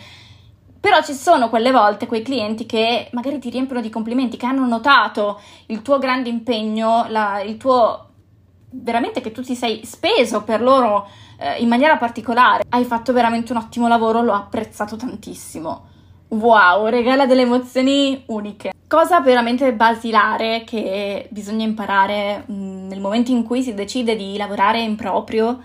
Però 0.79 1.03
ci 1.03 1.15
sono 1.15 1.49
quelle 1.49 1.71
volte 1.71 2.07
quei 2.07 2.21
clienti 2.21 2.67
che 2.67 3.09
magari 3.13 3.39
ti 3.39 3.49
riempiono 3.49 3.81
di 3.81 3.89
complimenti, 3.89 4.37
che 4.37 4.45
hanno 4.45 4.67
notato 4.67 5.41
il 5.67 5.81
tuo 5.81 5.97
grande 5.97 6.29
impegno, 6.29 7.07
la, 7.09 7.41
il 7.41 7.57
tuo 7.57 8.09
veramente 8.69 9.23
che 9.23 9.33
tu 9.33 9.41
ti 9.41 9.55
sei 9.55 9.87
speso 9.87 10.43
per 10.43 10.61
loro 10.61 11.09
eh, 11.39 11.61
in 11.61 11.69
maniera 11.69 11.97
particolare. 11.97 12.65
Hai 12.69 12.85
fatto 12.85 13.13
veramente 13.13 13.53
un 13.53 13.59
ottimo 13.59 13.89
lavoro, 13.89 14.23
l'ho 14.23 14.35
apprezzato 14.35 14.97
tantissimo. 14.97 15.95
Wow, 16.29 16.87
regala 16.87 17.27
delle 17.27 17.43
emozioni 17.43 18.23
uniche. 18.27 18.73
Cosa 18.89 19.21
veramente 19.21 19.73
basilare 19.73 20.65
che 20.65 21.27
bisogna 21.31 21.65
imparare 21.65 22.45
mm, 22.51 22.89
nel 22.89 23.01
momento 23.01 23.31
in 23.31 23.43
cui 23.43 23.63
si 23.63 23.75
decide 23.75 24.17
di 24.17 24.37
lavorare 24.37 24.81
in 24.81 24.97
proprio 24.97 25.61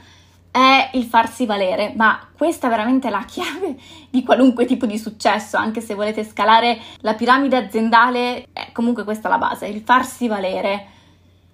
è 0.51 0.89
il 0.93 1.05
farsi 1.05 1.45
valere, 1.45 1.93
ma 1.95 2.19
questa 2.35 2.67
è 2.67 2.69
veramente 2.69 3.09
la 3.09 3.23
chiave 3.25 3.77
di 4.09 4.23
qualunque 4.23 4.65
tipo 4.65 4.85
di 4.85 4.97
successo, 4.97 5.57
anche 5.57 5.81
se 5.81 5.95
volete 5.95 6.23
scalare 6.23 6.77
la 6.99 7.13
piramide 7.13 7.57
aziendale, 7.57 8.47
è 8.51 8.71
comunque 8.73 9.03
questa 9.03 9.29
la 9.29 9.37
base, 9.37 9.67
il 9.67 9.81
farsi 9.81 10.27
valere 10.27 10.99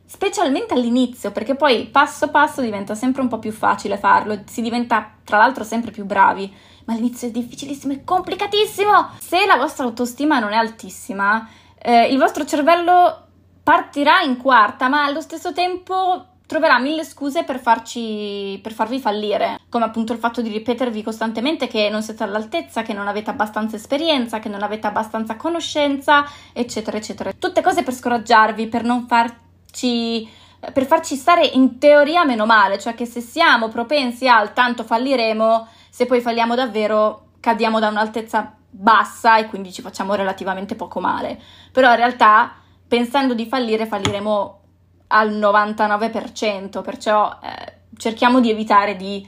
specialmente 0.07 0.73
all'inizio, 0.73 1.31
perché 1.31 1.55
poi 1.55 1.85
passo 1.87 2.29
passo 2.29 2.61
diventa 2.61 2.95
sempre 2.95 3.21
un 3.21 3.27
po' 3.27 3.39
più 3.39 3.51
facile 3.51 3.97
farlo, 3.97 4.41
si 4.45 4.61
diventa 4.61 5.11
tra 5.23 5.37
l'altro 5.37 5.65
sempre 5.65 5.91
più 5.91 6.05
bravi, 6.05 6.51
ma 6.85 6.93
all'inizio 6.93 7.27
è 7.27 7.31
difficilissimo 7.31 7.91
e 7.93 8.03
complicatissimo. 8.05 9.09
Se 9.19 9.45
la 9.45 9.57
vostra 9.57 9.83
autostima 9.83 10.39
non 10.39 10.53
è 10.53 10.55
altissima, 10.55 11.47
eh, 11.77 12.07
il 12.07 12.17
vostro 12.17 12.45
cervello 12.45 13.25
partirà 13.61 14.21
in 14.21 14.37
quarta, 14.37 14.87
ma 14.87 15.03
allo 15.03 15.19
stesso 15.19 15.51
tempo 15.51 16.25
troverà 16.47 16.79
mille 16.79 17.03
scuse 17.03 17.43
per, 17.43 17.59
farci, 17.59 18.57
per 18.63 18.71
farvi 18.71 18.99
fallire, 18.99 19.59
come 19.67 19.83
appunto 19.83 20.13
il 20.13 20.19
fatto 20.19 20.41
di 20.41 20.47
ripetervi 20.47 21.03
costantemente 21.03 21.67
che 21.67 21.89
non 21.89 22.01
siete 22.01 22.23
all'altezza, 22.23 22.83
che 22.83 22.93
non 22.93 23.09
avete 23.09 23.29
abbastanza 23.29 23.75
esperienza, 23.75 24.39
che 24.39 24.47
non 24.47 24.63
avete 24.63 24.87
abbastanza 24.87 25.35
conoscenza, 25.35 26.25
eccetera, 26.53 26.95
eccetera. 26.95 27.33
Tutte 27.37 27.61
cose 27.61 27.83
per 27.83 27.93
scoraggiarvi, 27.93 28.67
per 28.67 28.85
non 28.85 29.05
farci 29.05 29.45
farci, 29.77 30.27
per 30.73 30.85
farci 30.85 31.15
stare 31.15 31.45
in 31.45 31.77
teoria 31.77 32.25
meno 32.25 32.45
male, 32.45 32.79
cioè 32.79 32.95
che 32.95 33.05
se 33.05 33.21
siamo 33.21 33.69
propensi 33.69 34.27
al 34.27 34.53
tanto 34.53 34.83
falliremo, 34.83 35.67
se 35.89 36.05
poi 36.05 36.19
falliamo 36.19 36.55
davvero 36.55 37.25
cadiamo 37.39 37.79
da 37.79 37.89
un'altezza 37.89 38.55
bassa 38.69 39.37
e 39.37 39.45
quindi 39.45 39.71
ci 39.71 39.81
facciamo 39.81 40.15
relativamente 40.15 40.75
poco 40.75 40.99
male. 40.99 41.39
Però 41.71 41.89
in 41.91 41.95
realtà 41.95 42.55
pensando 42.87 43.33
di 43.33 43.45
fallire 43.45 43.85
falliremo 43.85 44.59
al 45.07 45.31
99%, 45.31 46.81
perciò 46.81 47.37
eh, 47.41 47.73
cerchiamo 47.95 48.39
di 48.39 48.49
evitare 48.49 48.95
di 48.95 49.25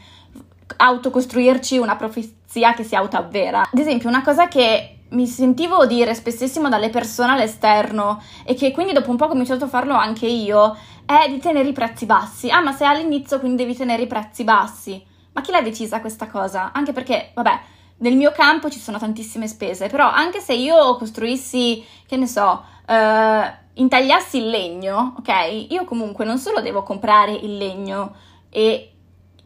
autocostruirci 0.75 1.77
una 1.77 1.95
profezia 1.95 2.73
che 2.73 2.83
si 2.83 2.95
autoavvera. 2.95 3.69
Ad 3.71 3.79
esempio, 3.79 4.09
una 4.09 4.21
cosa 4.21 4.47
che 4.47 4.98
mi 5.09 5.25
sentivo 5.25 5.85
dire 5.85 6.13
spessissimo 6.13 6.69
dalle 6.69 6.89
persone 6.89 7.33
all'esterno 7.33 8.21
e 8.45 8.53
che 8.53 8.71
quindi 8.71 8.93
dopo 8.93 9.09
un 9.09 9.17
po' 9.17 9.25
ho 9.25 9.29
cominciato 9.29 9.65
a 9.65 9.69
farlo 9.69 9.93
anche 9.93 10.27
io, 10.27 10.77
è 11.05 11.27
di 11.29 11.39
tenere 11.39 11.69
i 11.69 11.73
prezzi 11.73 12.05
bassi. 12.05 12.49
Ah, 12.49 12.61
ma 12.61 12.71
sei 12.71 12.87
all'inizio 12.87 13.39
quindi 13.39 13.63
devi 13.63 13.75
tenere 13.75 14.03
i 14.03 14.07
prezzi 14.07 14.43
bassi. 14.43 15.03
Ma 15.31 15.41
chi 15.41 15.51
l'ha 15.51 15.61
decisa 15.61 16.01
questa 16.01 16.27
cosa? 16.27 16.71
Anche 16.71 16.91
perché, 16.91 17.31
vabbè, 17.33 17.59
nel 17.97 18.15
mio 18.15 18.31
campo 18.31 18.69
ci 18.69 18.79
sono 18.79 18.97
tantissime 18.97 19.47
spese, 19.47 19.87
però 19.87 20.09
anche 20.09 20.39
se 20.39 20.53
io 20.53 20.95
costruissi, 20.97 21.83
che 22.07 22.17
ne 22.17 22.27
so, 22.27 22.63
eh, 22.87 23.53
intagliassi 23.73 24.37
il 24.37 24.49
legno, 24.49 25.15
ok? 25.17 25.67
Io 25.69 25.85
comunque 25.85 26.25
non 26.25 26.37
solo 26.37 26.61
devo 26.61 26.83
comprare 26.83 27.31
il 27.31 27.57
legno 27.57 28.13
e 28.49 28.91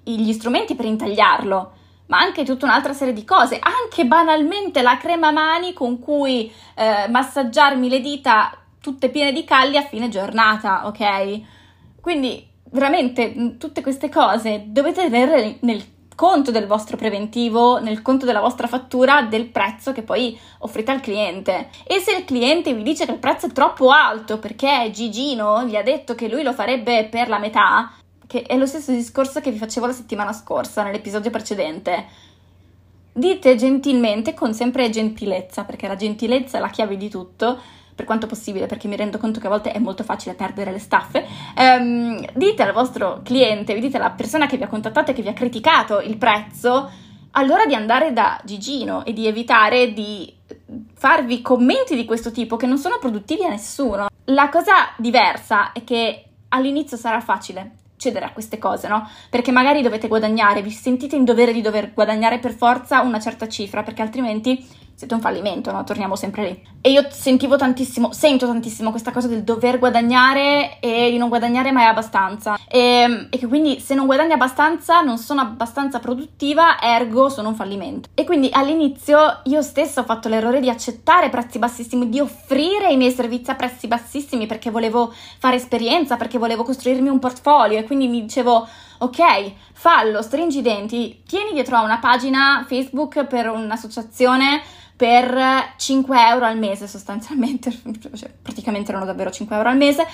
gli 0.03 0.31
strumenti 0.33 0.75
per 0.75 0.85
intagliarlo, 0.85 1.71
ma 2.07 2.17
anche 2.17 2.43
tutta 2.43 2.65
un'altra 2.65 2.93
serie 2.93 3.13
di 3.13 3.23
cose, 3.23 3.59
anche 3.59 4.05
banalmente 4.05 4.81
la 4.81 4.97
crema 4.97 5.31
mani 5.31 5.73
con 5.73 5.99
cui 5.99 6.51
eh, 6.75 7.07
massaggiarmi 7.09 7.89
le 7.89 8.01
dita 8.01 8.57
tutte 8.81 9.09
piene 9.09 9.31
di 9.31 9.45
calli 9.45 9.77
a 9.77 9.83
fine 9.83 10.09
giornata, 10.09 10.85
ok? 10.87 11.41
Quindi 12.01 12.45
veramente 12.71 13.55
tutte 13.57 13.81
queste 13.81 14.09
cose 14.09 14.65
dovete 14.67 15.03
tenere 15.03 15.57
nel 15.61 15.83
conto 16.15 16.51
del 16.51 16.67
vostro 16.67 16.97
preventivo, 16.97 17.79
nel 17.79 18.01
conto 18.01 18.25
della 18.25 18.39
vostra 18.39 18.67
fattura, 18.67 19.23
del 19.23 19.47
prezzo 19.47 19.91
che 19.91 20.03
poi 20.03 20.37
offrite 20.59 20.91
al 20.91 21.01
cliente. 21.01 21.69
E 21.85 21.99
se 21.99 22.15
il 22.15 22.25
cliente 22.25 22.73
vi 22.73 22.83
dice 22.83 23.05
che 23.05 23.13
il 23.13 23.19
prezzo 23.19 23.47
è 23.47 23.51
troppo 23.51 23.89
alto 23.89 24.37
perché 24.37 24.89
Gigino 24.91 25.63
vi 25.65 25.77
ha 25.77 25.83
detto 25.83 26.13
che 26.15 26.27
lui 26.27 26.43
lo 26.43 26.53
farebbe 26.53 27.07
per 27.09 27.29
la 27.29 27.39
metà, 27.39 27.91
che 28.27 28.43
è 28.43 28.57
lo 28.57 28.65
stesso 28.65 28.91
discorso 28.91 29.41
che 29.41 29.51
vi 29.51 29.57
facevo 29.57 29.85
la 29.85 29.93
settimana 29.93 30.33
scorsa 30.33 30.83
nell'episodio 30.83 31.31
precedente. 31.31 32.05
Dite 33.13 33.55
gentilmente, 33.55 34.33
con 34.33 34.53
sempre 34.53 34.89
gentilezza, 34.89 35.63
perché 35.63 35.87
la 35.87 35.95
gentilezza 35.95 36.57
è 36.57 36.61
la 36.61 36.69
chiave 36.69 36.97
di 36.97 37.09
tutto, 37.09 37.59
per 37.93 38.05
quanto 38.05 38.25
possibile, 38.25 38.65
perché 38.65 38.87
mi 38.87 38.95
rendo 38.95 39.17
conto 39.17 39.39
che 39.39 39.47
a 39.47 39.51
volte 39.51 39.71
è 39.71 39.79
molto 39.79 40.03
facile 40.03 40.33
perdere 40.33 40.71
le 40.71 40.79
staffe. 40.79 41.25
Um, 41.55 42.25
dite 42.33 42.63
al 42.63 42.73
vostro 42.73 43.21
cliente, 43.23 43.77
dite 43.79 43.97
alla 43.97 44.11
persona 44.11 44.47
che 44.47 44.57
vi 44.57 44.63
ha 44.63 44.67
contattato 44.67 45.11
e 45.11 45.13
che 45.13 45.21
vi 45.21 45.29
ha 45.29 45.33
criticato 45.33 45.99
il 45.99 46.17
prezzo, 46.17 46.89
allora 47.31 47.65
di 47.65 47.75
andare 47.75 48.13
da 48.13 48.39
Gigino 48.43 49.05
e 49.05 49.13
di 49.13 49.27
evitare 49.27 49.93
di 49.93 50.31
farvi 50.95 51.41
commenti 51.41 51.95
di 51.95 52.05
questo 52.05 52.31
tipo 52.31 52.57
che 52.57 52.65
non 52.65 52.77
sono 52.77 52.97
produttivi 52.99 53.43
a 53.43 53.49
nessuno. 53.49 54.07
La 54.25 54.49
cosa 54.49 54.73
diversa 54.97 55.71
è 55.71 55.83
che 55.83 56.25
all'inizio 56.49 56.97
sarà 56.97 57.19
facile 57.19 57.81
cedere 58.03 58.25
a 58.25 58.31
queste 58.31 58.57
cose, 58.57 58.87
no? 58.87 59.07
Perché 59.29 59.51
magari 59.51 59.81
dovete 59.81 60.07
guadagnare, 60.07 60.61
vi 60.61 60.71
sentite 60.71 61.15
in 61.15 61.23
dovere 61.23 61.53
di 61.53 61.61
dover 61.61 61.93
guadagnare 61.93 62.39
per 62.39 62.53
forza 62.53 63.01
una 63.01 63.19
certa 63.19 63.47
cifra, 63.47 63.83
perché 63.83 64.01
altrimenti 64.01 64.65
siete 64.95 65.13
un 65.13 65.21
fallimento, 65.21 65.71
no? 65.71 65.83
Torniamo 65.83 66.15
sempre 66.15 66.43
lì. 66.45 66.67
E 66.81 66.91
io 66.91 67.07
sentivo 67.09 67.55
tantissimo, 67.55 68.11
sento 68.11 68.45
tantissimo 68.45 68.89
questa 68.89 69.11
cosa 69.11 69.27
del 69.27 69.43
dover 69.43 69.79
guadagnare 69.79 70.79
e 70.79 71.09
di 71.09 71.17
non 71.17 71.29
guadagnare 71.29 71.71
mai 71.71 71.85
abbastanza. 71.85 72.57
E, 72.67 73.27
e, 73.29 73.37
che 73.37 73.47
quindi 73.47 73.79
se 73.79 73.95
non 73.95 74.05
guadagno 74.05 74.33
abbastanza 74.33 75.01
non 75.01 75.17
sono 75.17 75.41
abbastanza 75.41 75.99
produttiva, 75.99 76.81
ergo 76.81 77.29
sono 77.29 77.49
un 77.49 77.55
fallimento. 77.55 78.09
E 78.13 78.23
quindi 78.23 78.49
all'inizio 78.51 79.39
io 79.43 79.61
stessa 79.61 80.01
ho 80.01 80.03
fatto 80.03 80.29
l'errore 80.29 80.59
di 80.59 80.69
accettare 80.69 81.29
prezzi 81.29 81.59
bassissimi, 81.59 82.09
di 82.09 82.19
offrire 82.19 82.91
i 82.91 82.97
miei 82.97 83.11
servizi 83.11 83.51
a 83.51 83.55
prezzi 83.55 83.87
bassissimi 83.87 84.45
perché 84.45 84.69
volevo 84.69 85.13
fare 85.39 85.55
esperienza, 85.55 86.17
perché 86.17 86.37
volevo 86.37 86.63
costruirmi 86.63 87.09
un 87.09 87.19
portfolio 87.19 87.79
e 87.79 87.83
quindi 87.83 88.07
mi 88.07 88.21
dicevo 88.21 88.67
ok, 88.99 89.53
fallo, 89.73 90.21
stringi 90.21 90.59
i 90.59 90.61
denti, 90.61 91.23
tieni 91.27 91.53
dietro 91.53 91.77
a 91.77 91.83
una 91.83 91.99
pagina 91.99 92.65
Facebook 92.67 93.25
per 93.25 93.49
un'associazione 93.49 94.61
per 94.95 95.73
5 95.75 96.27
euro 96.27 96.45
al 96.45 96.57
mese 96.57 96.87
sostanzialmente, 96.87 97.71
cioè, 98.15 98.31
praticamente 98.41 98.91
erano 98.91 99.05
davvero 99.05 99.31
5 99.31 99.55
euro 99.55 99.69
al 99.69 99.77
mese, 99.77 100.07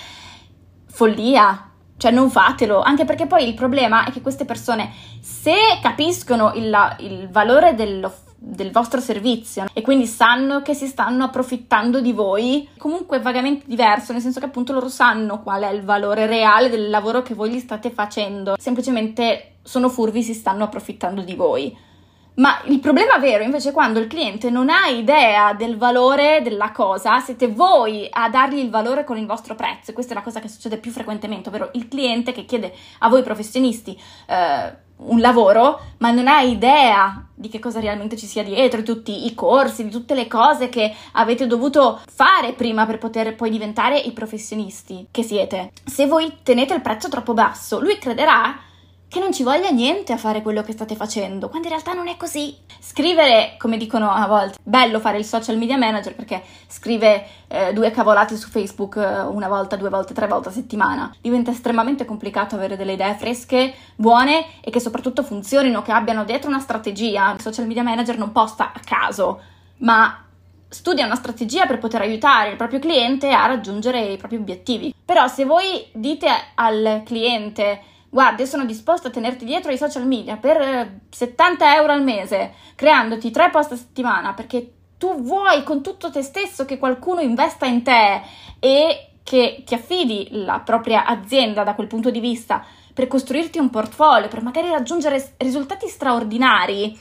follia, 0.87 1.69
cioè 1.97 2.11
non 2.11 2.29
fatelo, 2.29 2.81
anche 2.81 3.05
perché 3.05 3.27
poi 3.27 3.47
il 3.47 3.53
problema 3.53 4.05
è 4.05 4.11
che 4.11 4.21
queste 4.21 4.45
persone, 4.45 4.91
se 5.21 5.53
capiscono 5.81 6.53
il, 6.55 6.95
il 6.99 7.29
valore 7.29 7.75
dello, 7.75 8.13
del 8.41 8.71
vostro 8.71 9.02
servizio 9.02 9.65
e 9.73 9.82
quindi 9.82 10.06
sanno 10.06 10.62
che 10.62 10.73
si 10.73 10.88
stanno 10.88 11.25
approfittando 11.25 11.99
di 11.99 12.13
voi, 12.13 12.67
comunque 12.78 13.17
è 13.17 13.21
vagamente 13.21 13.65
diverso, 13.67 14.13
nel 14.13 14.21
senso 14.21 14.39
che 14.39 14.45
appunto 14.45 14.71
loro 14.71 14.88
sanno 14.88 15.43
qual 15.43 15.63
è 15.63 15.69
il 15.69 15.84
valore 15.84 16.25
reale 16.25 16.69
del 16.69 16.89
lavoro 16.89 17.21
che 17.21 17.34
voi 17.34 17.52
gli 17.52 17.60
state 17.60 17.91
facendo, 17.91 18.56
semplicemente 18.58 19.56
sono 19.62 19.89
furbi, 19.89 20.23
si 20.23 20.34
stanno 20.34 20.63
approfittando 20.63 21.21
di 21.21 21.36
voi. 21.36 21.88
Ma 22.36 22.62
il 22.67 22.80
problema 22.80 23.17
vero 23.17 23.43
invece 23.43 23.69
è 23.69 23.73
quando 23.73 23.99
il 23.99 24.08
cliente 24.08 24.49
non 24.49 24.69
ha 24.69 24.88
idea 24.88 25.54
del 25.54 25.78
valore 25.78 26.39
della 26.41 26.71
cosa, 26.71 27.19
siete 27.19 27.49
voi 27.49 28.08
a 28.10 28.30
dargli 28.30 28.60
il 28.60 28.69
valore 28.69 29.04
con 29.04 29.17
il 29.17 29.25
vostro 29.25 29.56
prezzo. 29.56 29.91
Questa 29.91 30.13
è 30.13 30.15
la 30.15 30.21
cosa 30.21 30.39
che 30.39 30.47
succede 30.47 30.78
più 30.78 30.89
frequentemente, 30.89 31.49
ovvero 31.49 31.69
il 31.73 31.89
cliente 31.89 32.32
che 32.32 32.45
chiede 32.45 32.73
a 32.99 33.10
voi 33.10 33.23
professionisti 33.23 33.99
eh, 34.28 34.88
un 35.01 35.19
lavoro, 35.19 35.79
ma 35.97 36.12
non 36.12 36.27
ha 36.27 36.41
idea 36.41 37.23
di 37.33 37.47
che 37.47 37.59
cosa 37.59 37.79
realmente 37.79 38.17
ci 38.17 38.25
sia 38.25 38.43
dietro, 38.43 38.79
di 38.79 38.85
tutti 38.85 39.25
i 39.25 39.33
corsi, 39.33 39.85
di 39.85 39.89
tutte 39.89 40.13
le 40.13 40.27
cose 40.27 40.67
che 40.67 40.93
avete 41.13 41.47
dovuto 41.47 42.01
fare 42.09 42.53
prima 42.53 42.85
per 42.85 42.97
poter 42.97 43.35
poi 43.35 43.49
diventare 43.49 43.97
i 43.97 44.12
professionisti 44.12 45.07
che 45.09 45.23
siete. 45.23 45.71
Se 45.85 46.05
voi 46.05 46.39
tenete 46.43 46.73
il 46.73 46.81
prezzo 46.81 47.07
troppo 47.07 47.33
basso, 47.33 47.79
lui 47.79 47.97
crederà 47.97 48.67
che 49.10 49.19
non 49.19 49.34
ci 49.34 49.41
voglia 49.41 49.72
niente 49.72 50.13
a 50.13 50.17
fare 50.17 50.43
quello 50.43 50.62
che 50.62 50.72
state 50.72 50.95
facendo, 50.95 51.50
quando 51.50 51.67
in 51.67 51.74
realtà 51.74 51.93
non 51.93 52.08
è 52.08 52.15
così. 52.15 52.56
Scrivere, 52.80 53.56
come 53.58 53.78
dicono 53.78 54.12
a 54.12 54.28
volte, 54.28 54.60
bello 54.62 55.00
fare 55.00 55.17
il 55.17 55.26
social 55.26 55.58
media 55.58 55.78
manager 55.78 56.13
perché 56.13 56.43
scrive 56.67 57.26
eh, 57.48 57.74
due 57.74 57.89
cavolate 57.89 58.38
su 58.38 58.50
Facebook 58.50 58.98
eh, 58.98 59.22
una 59.22 59.48
volta, 59.48 59.76
due 59.76 59.89
volte, 59.89 60.13
tre 60.13 60.28
volte 60.28 60.50
a 60.50 60.52
settimana. 60.52 61.12
Diventa 61.19 61.50
estremamente 61.50 62.06
complicato 62.06 62.54
avere 62.54 62.78
delle 62.78 62.93
idee 62.93 63.15
fresche, 63.15 63.74
buone 63.95 64.45
e 64.62 64.69
che 64.69 64.80
soprattutto 64.80 65.24
funzionino, 65.24 65.82
che 65.82 65.91
abbiano 65.91 66.24
dietro 66.24 66.50
una 66.50 66.60
strategia. 66.60 67.34
Il 67.34 67.41
social 67.41 67.65
media 67.65 67.84
manager 67.84 68.15
non 68.15 68.32
posta 68.32 68.72
a 68.72 68.80
caso, 68.80 69.41
ma 69.78 70.24
studia 70.69 71.06
una 71.06 71.15
strategia 71.15 71.65
per 71.65 71.80
poter 71.80 72.02
aiutare 72.02 72.52
il 72.52 72.58
proprio 72.58 72.78
cliente 72.78 73.32
a 73.32 73.48
raggiungere 73.48 74.02
i 74.02 74.17
propri 74.17 74.38
obiettivi. 74.38 74.93
Però 75.04 75.28
se 75.28 75.45
voi 75.45 75.88
dite 75.93 76.30
al 76.54 77.02
cliente 77.04 77.82
guarda, 78.10 78.41
io 78.41 78.48
sono 78.48 78.65
disposto 78.65 79.08
a 79.08 79.12
tenerti 79.12 79.45
dietro 79.45 79.72
ai 79.72 79.78
social 79.78 80.08
media 80.08 80.38
per 80.38 81.00
70 81.10 81.65
eh, 81.65 81.76
euro 81.76 81.93
al 81.93 82.04
mese, 82.04 82.54
creandoti 82.76 83.32
tre 83.32 83.50
post 83.50 83.72
a 83.74 83.76
settimana, 83.76 84.34
perché 84.34 84.74
tu 84.98 85.22
vuoi 85.22 85.63
con 85.63 85.82
tutto 85.82 86.12
te 86.12 86.22
stesso 86.22 86.65
che 86.65 86.78
qualcuno 86.78 87.22
investa 87.22 87.65
in 87.65 87.84
te 87.84 88.22
e 88.60 89.12
che 89.24 89.63
ti 89.65 89.74
affidi 89.74 90.28
la 90.32 90.60
propria 90.60 91.06
azienda 91.06 91.63
da 91.63 91.76
quel 91.76 91.88
punto 91.88 92.10
di 92.10 92.19
vista 92.19 92.65
per 92.93 93.08
costruirti 93.08 93.60
un 93.60 93.69
portfolio, 93.69 94.28
per 94.28 94.41
magari 94.41 94.69
raggiungere 94.69 95.36
risultati 95.38 95.88
straordinari. 95.88 96.98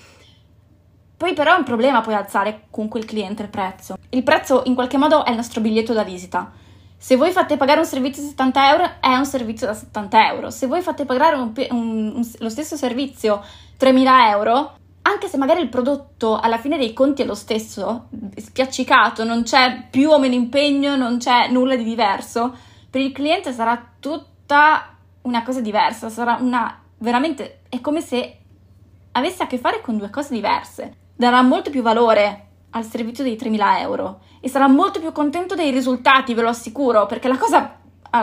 Poi 1.16 1.32
però 1.32 1.54
è 1.54 1.58
un 1.58 1.64
problema 1.64 2.00
poi 2.00 2.14
alzare 2.14 2.66
con 2.70 2.86
quel 2.86 3.04
cliente 3.04 3.42
il 3.42 3.48
prezzo. 3.48 3.96
Il 4.10 4.22
prezzo 4.22 4.62
in 4.66 4.74
qualche 4.76 4.96
modo 4.96 5.24
è 5.24 5.30
il 5.30 5.36
nostro 5.36 5.60
biglietto 5.60 5.92
da 5.92 6.04
visita. 6.04 6.52
Se 7.00 7.16
voi 7.16 7.30
fate 7.30 7.56
pagare 7.56 7.78
un 7.78 7.86
servizio 7.86 8.22
da 8.22 8.28
70 8.28 8.70
euro, 8.70 8.90
è 9.00 9.14
un 9.14 9.24
servizio 9.24 9.68
da 9.68 9.74
70 9.74 10.26
euro. 10.28 10.50
Se 10.50 10.66
voi 10.66 10.82
fate 10.82 11.04
pagare 11.04 11.36
un, 11.36 11.52
un, 11.70 12.12
un, 12.16 12.30
lo 12.38 12.48
stesso 12.48 12.76
servizio 12.76 13.42
3.000 13.78 14.28
euro, 14.30 14.76
anche 15.02 15.28
se 15.28 15.36
magari 15.36 15.60
il 15.60 15.68
prodotto 15.68 16.38
alla 16.38 16.58
fine 16.58 16.76
dei 16.76 16.92
conti 16.92 17.22
è 17.22 17.24
lo 17.24 17.36
stesso, 17.36 18.08
spiaccicato, 18.36 19.22
non 19.22 19.44
c'è 19.44 19.86
più 19.88 20.10
o 20.10 20.18
meno 20.18 20.34
impegno, 20.34 20.96
non 20.96 21.18
c'è 21.18 21.48
nulla 21.48 21.76
di 21.76 21.84
diverso, 21.84 22.52
per 22.90 23.00
il 23.00 23.12
cliente 23.12 23.52
sarà 23.52 23.80
tutta 24.00 24.96
una 25.22 25.44
cosa 25.44 25.60
diversa, 25.60 26.10
sarà 26.10 26.36
una 26.40 26.82
veramente 26.98 27.60
è 27.68 27.80
come 27.80 28.00
se 28.00 28.38
avesse 29.12 29.44
a 29.44 29.46
che 29.46 29.58
fare 29.58 29.80
con 29.80 29.96
due 29.96 30.10
cose 30.10 30.34
diverse. 30.34 30.96
Darà 31.14 31.42
molto 31.42 31.70
più 31.70 31.82
valore 31.82 32.47
al 32.70 32.84
servizio 32.84 33.24
dei 33.24 33.36
3.000 33.36 33.80
euro. 33.80 34.20
E 34.40 34.48
sarà 34.48 34.68
molto 34.68 35.00
più 35.00 35.12
contento 35.12 35.54
dei 35.54 35.70
risultati, 35.70 36.34
ve 36.34 36.42
lo 36.42 36.48
assicuro, 36.48 37.06
perché 37.06 37.28
la 37.28 37.38
cosa 37.38 37.78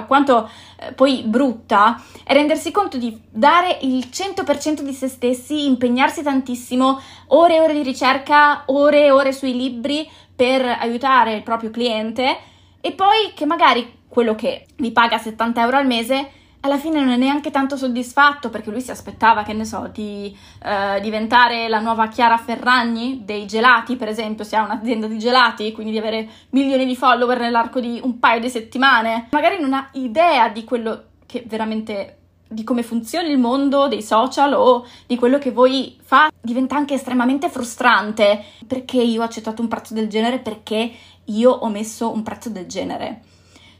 quanto 0.07 0.49
eh, 0.79 0.93
poi 0.93 1.23
brutta 1.23 2.01
è 2.23 2.33
rendersi 2.33 2.71
conto 2.71 2.97
di 2.97 3.21
dare 3.29 3.77
il 3.81 4.07
100% 4.11 4.81
di 4.81 4.93
se 4.93 5.07
stessi, 5.07 5.65
impegnarsi 5.65 6.23
tantissimo, 6.23 6.99
ore 7.27 7.55
e 7.55 7.61
ore 7.61 7.73
di 7.73 7.83
ricerca, 7.83 8.63
ore 8.67 9.05
e 9.05 9.11
ore 9.11 9.31
sui 9.31 9.55
libri 9.55 10.09
per 10.35 10.65
aiutare 10.65 11.35
il 11.35 11.43
proprio 11.43 11.69
cliente 11.69 12.37
e 12.81 12.91
poi 12.91 13.31
che 13.33 13.45
magari 13.45 13.99
quello 14.07 14.35
che 14.35 14.65
vi 14.77 14.91
paga 14.91 15.17
70 15.17 15.61
euro 15.61 15.77
al 15.77 15.85
mese 15.85 16.29
alla 16.65 16.79
fine 16.79 16.99
non 16.99 17.09
è 17.09 17.15
neanche 17.15 17.51
tanto 17.51 17.77
soddisfatto 17.77 18.49
perché 18.49 18.71
lui 18.71 18.81
si 18.81 18.89
aspettava, 18.89 19.43
che 19.43 19.53
ne 19.53 19.65
so, 19.65 19.87
di 19.93 20.35
eh, 20.63 20.99
diventare 20.99 21.69
la 21.69 21.79
nuova 21.79 22.07
Chiara 22.07 22.37
Ferragni 22.37 23.21
dei 23.23 23.45
gelati, 23.45 23.95
per 23.95 24.07
esempio, 24.07 24.43
se 24.43 24.55
ha 24.55 24.63
un'azienda 24.63 25.05
di 25.05 25.19
gelati, 25.19 25.71
quindi 25.71 25.91
di 25.91 25.99
avere 25.99 26.27
milioni 26.49 26.85
di 26.85 26.95
follower 26.95 27.39
nell'arco 27.39 27.79
di 27.79 27.99
un 28.03 28.17
paio 28.17 28.39
di 28.39 28.49
settimane. 28.49 29.27
Magari 29.29 29.61
non 29.61 29.73
ha 29.73 29.89
idea 29.93 30.49
di 30.49 30.63
quello 30.63 31.03
che 31.27 31.43
veramente 31.45 32.17
di 32.47 32.63
come 32.63 32.83
funziona 32.83 33.27
il 33.27 33.37
mondo 33.37 33.87
dei 33.87 34.01
social 34.01 34.53
o 34.53 34.87
di 35.05 35.17
quello 35.17 35.37
che 35.37 35.51
voi 35.51 35.97
fa. 36.01 36.31
Diventa 36.41 36.75
anche 36.75 36.95
estremamente 36.95 37.47
frustrante. 37.49 38.43
Perché 38.65 38.97
io 38.97 39.21
ho 39.21 39.25
accettato 39.25 39.61
un 39.61 39.67
prezzo 39.67 39.93
del 39.93 40.07
genere? 40.07 40.39
Perché 40.39 40.91
io 41.25 41.51
ho 41.51 41.69
messo 41.69 42.11
un 42.11 42.23
prezzo 42.23 42.49
del 42.49 42.65
genere 42.65 43.21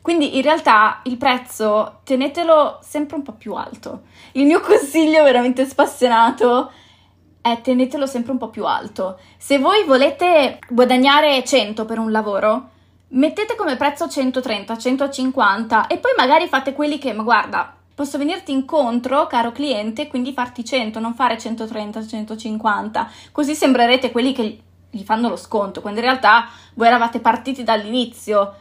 quindi 0.06 0.36
in 0.36 0.44
realtà 0.44 1.00
il 1.06 1.18
prezzo 1.18 2.02
tenetelo 2.04 2.78
sempre 2.84 3.16
un 3.16 3.24
po' 3.24 3.32
più 3.32 3.56
alto. 3.56 4.04
Il 4.34 4.46
mio 4.46 4.60
consiglio 4.62 5.24
veramente 5.24 5.66
spassionato 5.66 6.72
è 7.42 7.60
tenetelo 7.60 8.06
sempre 8.06 8.32
un 8.32 8.38
po' 8.38 8.50
più 8.50 8.68
alto. 8.68 9.18
Se 9.40 9.58
voi 9.58 9.84
volete 9.84 10.60
guadagnare 10.70 11.44
100 11.44 11.86
per 11.86 11.98
un 11.98 12.12
lavoro, 12.12 12.70
mettete 13.08 13.56
come 13.56 13.78
prezzo 13.78 14.08
130, 14.08 14.78
150 14.78 15.88
e 15.88 15.98
poi 15.98 16.12
magari 16.16 16.46
fate 16.50 16.74
quelli 16.74 17.00
che, 17.00 17.12
ma 17.12 17.24
guarda, 17.24 17.76
posso 17.96 18.20
venirti 18.20 18.52
incontro, 18.52 19.26
caro 19.26 19.52
cliente, 19.52 20.06
quindi 20.06 20.34
farti 20.34 20.64
100, 20.64 21.00
non 21.00 21.16
fare 21.16 21.40
130, 21.40 22.06
150. 22.06 23.10
Così 23.32 23.56
sembrerete 23.56 24.12
quelli 24.12 24.34
che 24.34 24.60
gli 24.92 25.04
fanno 25.04 25.30
lo 25.30 25.36
sconto, 25.36 25.82
quando 25.82 26.00
in 26.00 26.06
realtà 26.06 26.48
voi 26.76 26.86
eravate 26.86 27.20
partiti 27.20 27.64
dall'inizio 27.64 28.58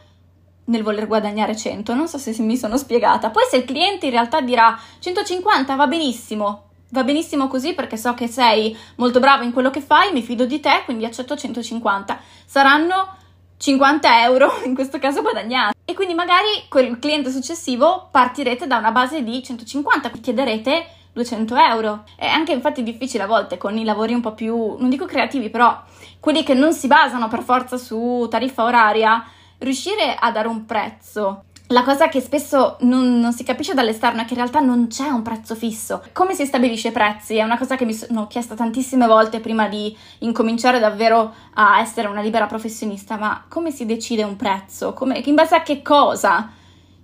nel 0.65 0.83
voler 0.83 1.07
guadagnare 1.07 1.55
100, 1.55 1.93
non 1.93 2.07
so 2.07 2.17
se 2.17 2.35
mi 2.39 2.57
sono 2.57 2.77
spiegata. 2.77 3.29
Poi 3.29 3.43
se 3.49 3.57
il 3.57 3.65
cliente 3.65 4.05
in 4.05 4.11
realtà 4.11 4.41
dirà 4.41 4.77
150 4.99 5.75
va 5.75 5.87
benissimo, 5.87 6.63
va 6.89 7.03
benissimo 7.03 7.47
così 7.47 7.73
perché 7.73 7.97
so 7.97 8.13
che 8.13 8.27
sei 8.27 8.75
molto 8.95 9.19
bravo 9.19 9.43
in 9.43 9.53
quello 9.53 9.69
che 9.69 9.81
fai, 9.81 10.11
mi 10.11 10.21
fido 10.21 10.45
di 10.45 10.59
te, 10.59 10.81
quindi 10.85 11.05
accetto 11.05 11.35
150. 11.35 12.19
Saranno 12.45 13.15
50 13.57 14.23
euro 14.23 14.51
in 14.65 14.73
questo 14.75 14.99
caso 14.99 15.21
guadagnati 15.21 15.77
e 15.85 15.93
quindi 15.93 16.13
magari 16.13 16.65
quel 16.67 16.97
cliente 16.99 17.31
successivo 17.31 18.07
partirete 18.11 18.67
da 18.67 18.77
una 18.77 18.91
base 18.91 19.23
di 19.23 19.41
150 19.41 20.09
chiederete 20.09 20.87
200 21.13 21.55
euro 21.55 22.03
è 22.17 22.27
anche 22.27 22.51
infatti 22.51 22.83
difficile 22.83 23.23
a 23.23 23.27
volte 23.27 23.57
con 23.57 23.77
i 23.77 23.85
lavori 23.85 24.13
un 24.13 24.19
po' 24.19 24.33
più 24.33 24.75
non 24.77 24.89
dico 24.89 25.05
creativi 25.05 25.49
però 25.49 25.81
quelli 26.19 26.43
che 26.43 26.53
non 26.53 26.73
si 26.73 26.87
basano 26.87 27.29
per 27.29 27.43
forza 27.43 27.77
su 27.77 28.27
tariffa 28.29 28.63
oraria 28.63 29.23
riuscire 29.59 30.15
a 30.19 30.31
dare 30.31 30.47
un 30.47 30.65
prezzo 30.65 31.45
la 31.69 31.83
cosa 31.83 32.09
che 32.09 32.21
spesso 32.21 32.77
non, 32.81 33.19
non, 33.19 33.33
si 33.33 33.43
capisce 33.43 33.73
dall'esterno 33.73 34.21
è 34.21 34.25
che 34.25 34.33
in 34.33 34.39
realtà 34.39 34.59
non 34.59 34.85
c'è 34.87 35.07
un 35.07 35.23
prezzo 35.23 35.55
fisso. 35.55 36.03
Come 36.13 36.35
si 36.35 36.45
stabilisce 36.45 36.89
i 36.89 36.91
prezzi? 36.91 37.37
È 37.37 37.43
una 37.43 37.57
cosa 37.57 37.75
che 37.75 37.85
mi 37.85 37.93
sono 37.93 38.27
chiesta 38.27 38.53
tantissime 38.53 39.07
volte 39.07 39.39
prima 39.39 39.67
di 39.67 39.95
incominciare 40.19 40.77
davvero 40.77 41.33
a 41.55 41.79
essere 41.79 42.07
una 42.07 42.21
libera 42.21 42.45
professionista, 42.45 43.17
ma 43.17 43.45
come 43.47 43.71
si 43.71 43.87
decide 43.87 44.21
un 44.21 44.35
prezzo? 44.35 44.93
Come, 44.93 45.17
in 45.25 45.33
base 45.33 45.55
a 45.55 45.63
che 45.63 45.81
cosa? 45.81 46.51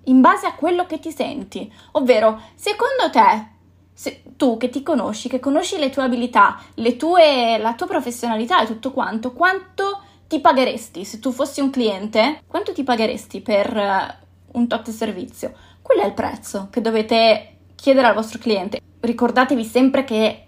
In 0.03 0.21
base 0.21 0.45
a 0.45 0.53
quello 0.53 0.85
che 0.85 0.99
ti 0.99 1.11
senti. 1.11 1.71
Ovvero, 1.93 2.39
secondo 2.53 3.09
te, 3.11 3.47
se, 3.91 4.21
tu 4.37 4.57
che 4.57 4.69
ti 4.69 4.83
conosci, 4.83 5.27
che 5.27 5.39
conosci 5.39 5.79
le 5.79 5.89
tue 5.89 6.03
abilità, 6.03 6.59
le 6.75 6.97
tue, 6.97 7.57
la 7.57 7.73
tua 7.73 7.87
professionalità 7.87 8.61
e 8.61 8.67
tutto 8.67 8.91
quanto, 8.91 9.31
quanto 9.31 10.01
ti 10.31 10.39
pagheresti 10.39 11.03
se 11.03 11.19
tu 11.19 11.33
fossi 11.33 11.59
un 11.59 11.71
cliente? 11.71 12.39
Quanto 12.47 12.71
ti 12.71 12.83
pagheresti 12.83 13.41
per 13.41 14.17
un 14.53 14.65
tot 14.65 14.89
servizio. 14.89 15.53
Quello 15.81 16.03
è 16.03 16.05
il 16.05 16.13
prezzo 16.13 16.69
che 16.71 16.79
dovete 16.79 17.57
chiedere 17.75 18.07
al 18.07 18.13
vostro 18.13 18.39
cliente. 18.39 18.79
Ricordatevi 19.01 19.65
sempre 19.65 20.05
che 20.05 20.47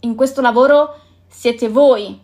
in 0.00 0.14
questo 0.14 0.40
lavoro 0.40 0.98
siete 1.28 1.68
voi 1.68 2.18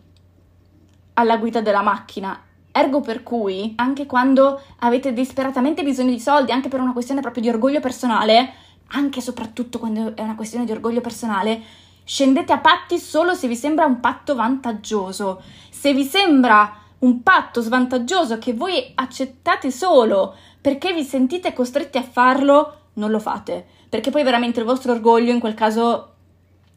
alla 1.12 1.36
guida 1.36 1.60
della 1.60 1.82
macchina. 1.82 2.42
Ergo 2.72 3.02
per 3.02 3.22
cui, 3.22 3.74
anche 3.76 4.06
quando 4.06 4.58
avete 4.78 5.12
disperatamente 5.12 5.82
bisogno 5.82 6.12
di 6.12 6.20
soldi, 6.20 6.50
anche 6.50 6.70
per 6.70 6.80
una 6.80 6.94
questione 6.94 7.20
proprio 7.20 7.42
di 7.42 7.50
orgoglio 7.50 7.80
personale, 7.80 8.54
anche 8.92 9.18
e 9.18 9.22
soprattutto 9.22 9.78
quando 9.78 10.16
è 10.16 10.22
una 10.22 10.34
questione 10.34 10.64
di 10.64 10.72
orgoglio 10.72 11.02
personale, 11.02 11.60
scendete 12.04 12.54
a 12.54 12.58
patti 12.58 12.98
solo 12.98 13.34
se 13.34 13.48
vi 13.48 13.56
sembra 13.56 13.84
un 13.84 14.00
patto 14.00 14.34
vantaggioso. 14.34 15.42
Se 15.68 15.92
vi 15.92 16.04
sembra 16.04 16.84
un 17.06 17.22
patto 17.22 17.60
svantaggioso 17.60 18.38
che 18.38 18.52
voi 18.52 18.92
accettate 18.94 19.70
solo 19.70 20.34
perché 20.60 20.92
vi 20.92 21.04
sentite 21.04 21.52
costretti 21.52 21.96
a 21.96 22.02
farlo, 22.02 22.80
non 22.94 23.10
lo 23.10 23.20
fate, 23.20 23.64
perché 23.88 24.10
poi 24.10 24.24
veramente 24.24 24.58
il 24.58 24.66
vostro 24.66 24.92
orgoglio 24.92 25.30
in 25.32 25.38
quel 25.38 25.54
caso 25.54 26.14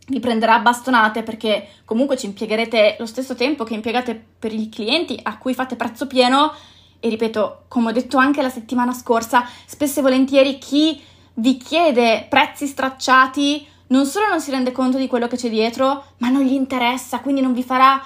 vi 0.08 0.20
prenderà 0.20 0.56
a 0.56 0.60
bastonate 0.60 1.24
perché 1.24 1.68
comunque 1.86 2.16
ci 2.16 2.28
impiegherete 2.28 2.98
lo 3.00 3.06
stesso 3.08 3.36
tempo 3.36 3.64
che 3.64 3.74
impiegate 3.74 4.24
per 4.38 4.54
i 4.54 4.70
clienti 4.70 5.20
a 5.22 5.38
cui 5.38 5.54
fate 5.54 5.76
prezzo 5.76 6.08
pieno. 6.08 6.54
E 7.00 7.10
ripeto, 7.10 7.64
come 7.68 7.90
ho 7.90 7.94
detto 7.94 8.18
anche 8.18 8.42
la 8.42 8.50
settimana 8.50 8.94
scorsa, 8.94 9.48
spesso 9.66 10.00
e 10.00 10.04
volentieri 10.04 10.58
chi 10.58 11.02
vi 11.36 11.58
chiede 11.58 12.26
prezzi 12.30 12.68
stracciati 12.68 13.66
non 13.88 14.06
solo 14.06 14.28
non 14.28 14.42
si 14.42 14.52
rende 14.52 14.72
conto 14.72 14.98
di 14.98 15.08
quello 15.08 15.28
che 15.28 15.38
c'è 15.38 15.50
dietro, 15.50 16.04
ma 16.18 16.30
non 16.30 16.44
gli 16.44 16.54
interessa, 16.54 17.22
quindi 17.22 17.42
non 17.42 17.54
vi 17.54 17.64
farà 17.64 18.00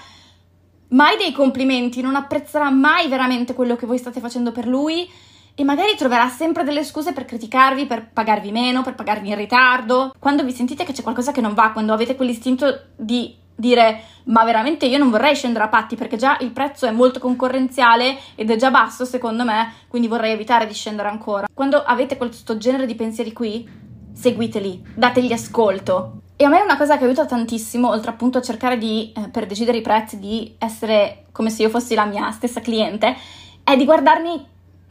mai 0.94 1.18
dei 1.18 1.32
complimenti, 1.32 2.02
non 2.02 2.16
apprezzerà 2.16 2.70
mai 2.70 3.08
veramente 3.08 3.54
quello 3.54 3.76
che 3.76 3.86
voi 3.86 3.98
state 3.98 4.20
facendo 4.20 4.52
per 4.52 4.68
lui 4.68 5.10
e 5.56 5.64
magari 5.64 5.96
troverà 5.96 6.30
sempre 6.30 6.64
delle 6.64 6.84
scuse 6.84 7.14
per 7.14 7.26
criticarvi, 7.26 7.86
per 7.86 8.10
pagarvi 8.12 8.52
meno, 8.52 8.82
per 8.82 8.96
pagarvi 8.96 9.30
in 9.30 9.36
ritardo. 9.36 10.14
Quando 10.18 10.44
vi 10.44 10.52
sentite 10.52 10.84
che 10.84 10.94
c'è 10.94 11.04
qualcosa 11.04 11.32
che 11.32 11.42
non 11.42 11.54
va, 11.54 11.72
quando 11.72 11.94
avete 11.94 12.16
quell'istinto 12.16 12.86
di 12.96 13.42
dire 13.56 14.02
ma 14.26 14.44
veramente 14.44 14.88
io 14.88 14.98
non 14.98 15.12
vorrei 15.12 15.36
scendere 15.36 15.66
a 15.66 15.68
patti 15.68 15.96
perché 15.96 16.18
già 16.18 16.38
il 16.40 16.50
prezzo 16.50 16.88
è 16.88 16.92
molto 16.92 17.20
concorrenziale 17.20 18.18
ed 18.34 18.50
è 18.50 18.56
già 18.56 18.72
basso 18.72 19.06
secondo 19.06 19.44
me, 19.44 19.74
quindi 19.88 20.08
vorrei 20.08 20.32
evitare 20.32 20.66
di 20.66 20.74
scendere 20.74 21.10
ancora. 21.10 21.48
Quando 21.54 21.84
avete 21.84 22.18
questo 22.18 22.58
genere 22.58 22.88
di 22.88 22.96
pensieri 22.96 23.32
qui, 23.32 23.68
seguiteli, 24.14 24.94
dategli 24.96 25.34
ascolto. 25.34 26.23
E 26.44 26.46
a 26.46 26.50
me 26.50 26.60
è 26.60 26.64
una 26.64 26.76
cosa 26.76 26.98
che 26.98 27.06
aiuta 27.06 27.26
tantissimo, 27.26 27.88
oltre 27.88 28.12
appunto 28.12 28.38
a 28.38 28.42
cercare 28.42 28.78
di, 28.78 29.14
eh, 29.16 29.30
per 29.30 29.46
decidere 29.46 29.78
i 29.78 29.82
prezzi, 29.82 30.20
di 30.20 30.54
essere 30.58 31.28
come 31.32 31.50
se 31.50 31.62
io 31.62 31.70
fossi 31.70 31.96
la 31.96 32.04
mia 32.04 32.32
stessa 32.32 32.60
cliente, 32.60 33.16
è 33.64 33.78
di 33.78 33.86
guardarmi 33.86 34.46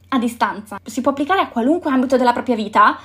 a 0.08 0.18
distanza. 0.18 0.80
Si 0.82 1.02
può 1.02 1.10
applicare 1.10 1.42
a 1.42 1.48
qualunque 1.48 1.90
ambito 1.90 2.16
della 2.16 2.32
propria 2.32 2.54
vita 2.54 2.98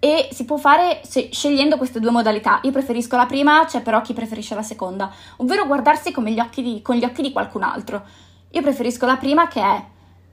e 0.00 0.30
si 0.32 0.44
può 0.44 0.56
fare 0.56 1.02
se, 1.04 1.28
scegliendo 1.30 1.76
queste 1.76 2.00
due 2.00 2.10
modalità. 2.10 2.58
Io 2.64 2.72
preferisco 2.72 3.14
la 3.14 3.26
prima, 3.26 3.64
c'è 3.66 3.82
però 3.82 4.00
chi 4.00 4.14
preferisce 4.14 4.56
la 4.56 4.62
seconda, 4.62 5.08
ovvero 5.36 5.64
guardarsi 5.64 6.12
gli 6.12 6.42
di, 6.56 6.82
con 6.82 6.96
gli 6.96 7.04
occhi 7.04 7.22
di 7.22 7.30
qualcun 7.30 7.62
altro. 7.62 8.02
Io 8.50 8.62
preferisco 8.62 9.06
la 9.06 9.16
prima 9.16 9.46
che 9.46 9.60
è 9.60 9.84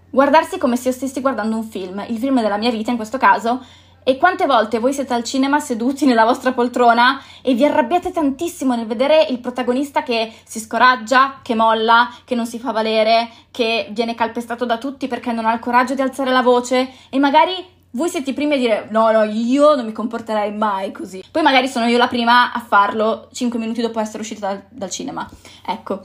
guardarsi 0.10 0.58
come 0.58 0.76
se 0.76 0.88
io 0.88 0.96
stessi 0.96 1.22
guardando 1.22 1.56
un 1.56 1.66
film, 1.66 2.04
il 2.08 2.18
film 2.18 2.42
della 2.42 2.58
mia 2.58 2.72
vita 2.72 2.90
in 2.90 2.98
questo 2.98 3.20
caso, 3.20 3.64
e 4.10 4.18
quante 4.18 4.48
volte 4.48 4.80
voi 4.80 4.92
siete 4.92 5.14
al 5.14 5.24
cinema 5.24 5.60
seduti 5.60 6.06
nella 6.08 6.26
vostra 6.26 6.52
poltrona 6.52 7.22
e 7.44 7.54
vi 7.54 7.64
arrabbiate 7.64 8.12
tantissimo 8.12 8.76
nel 8.76 8.88
vedere 8.88 9.28
il 9.30 9.38
protagonista 9.38 10.02
che 10.02 10.34
si 10.44 10.60
scoraggia, 10.60 11.42
che 11.44 11.54
molla, 11.54 12.12
che 12.26 12.34
non 12.34 12.48
si 12.48 12.58
fa 12.58 12.72
valere, 12.72 13.30
che 13.52 13.90
viene 13.92 14.16
calpestato 14.16 14.66
da 14.66 14.80
tutti 14.80 15.08
perché 15.08 15.32
non 15.32 15.46
ha 15.46 15.54
il 15.54 15.60
coraggio 15.60 15.94
di 15.94 16.02
alzare 16.02 16.32
la 16.32 16.42
voce 16.42 16.90
e 17.10 17.20
magari 17.20 17.54
voi 17.92 18.10
siete 18.10 18.32
i 18.32 18.34
primi 18.34 18.56
a 18.56 18.58
dire 18.58 18.88
no, 18.90 19.12
no, 19.12 19.24
io 19.24 19.76
non 19.76 19.86
mi 19.86 19.92
comporterei 19.92 20.54
mai 20.54 20.92
così. 20.92 21.24
Poi 21.30 21.44
magari 21.44 21.68
sono 21.68 21.86
io 21.86 21.98
la 22.00 22.08
prima 22.08 22.52
a 22.52 22.60
farlo 22.60 23.30
5 23.32 23.60
minuti 23.60 23.82
dopo 23.82 24.00
essere 24.00 24.22
uscita 24.22 24.48
dal, 24.48 24.64
dal 24.70 24.90
cinema. 24.90 25.30
Ecco, 25.64 26.02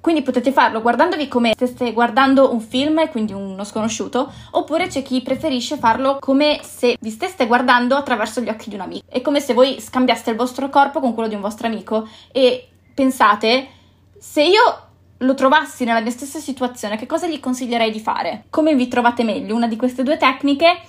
quindi 0.00 0.22
potete 0.22 0.52
farlo 0.52 0.80
guardandovi 0.80 1.28
come 1.28 1.52
steste 1.54 1.92
guardando 1.92 2.52
un 2.52 2.60
film, 2.60 3.08
quindi 3.10 3.32
uno 3.32 3.64
sconosciuto, 3.64 4.32
oppure 4.52 4.86
c'è 4.86 5.02
chi 5.02 5.22
preferisce 5.22 5.76
farlo 5.76 6.18
come 6.20 6.60
se 6.62 6.96
vi 7.00 7.10
steste 7.10 7.46
guardando 7.46 7.96
attraverso 7.96 8.40
gli 8.40 8.48
occhi 8.48 8.68
di 8.68 8.76
un 8.76 8.82
amico. 8.82 9.04
È 9.08 9.20
come 9.20 9.40
se 9.40 9.54
voi 9.54 9.80
scambiaste 9.80 10.30
il 10.30 10.36
vostro 10.36 10.68
corpo 10.68 11.00
con 11.00 11.14
quello 11.14 11.28
di 11.28 11.34
un 11.34 11.40
vostro 11.40 11.66
amico 11.66 12.08
e 12.32 12.68
pensate, 12.94 13.68
se 14.18 14.42
io 14.42 14.82
lo 15.18 15.34
trovassi 15.34 15.84
nella 15.84 16.00
mia 16.00 16.10
stessa 16.10 16.38
situazione, 16.38 16.96
che 16.96 17.06
cosa 17.06 17.26
gli 17.26 17.40
consiglierei 17.40 17.90
di 17.90 18.00
fare? 18.00 18.44
Come 18.50 18.74
vi 18.74 18.88
trovate 18.88 19.24
meglio? 19.24 19.54
Una 19.54 19.66
di 19.66 19.76
queste 19.76 20.02
due 20.02 20.16
tecniche 20.16 20.80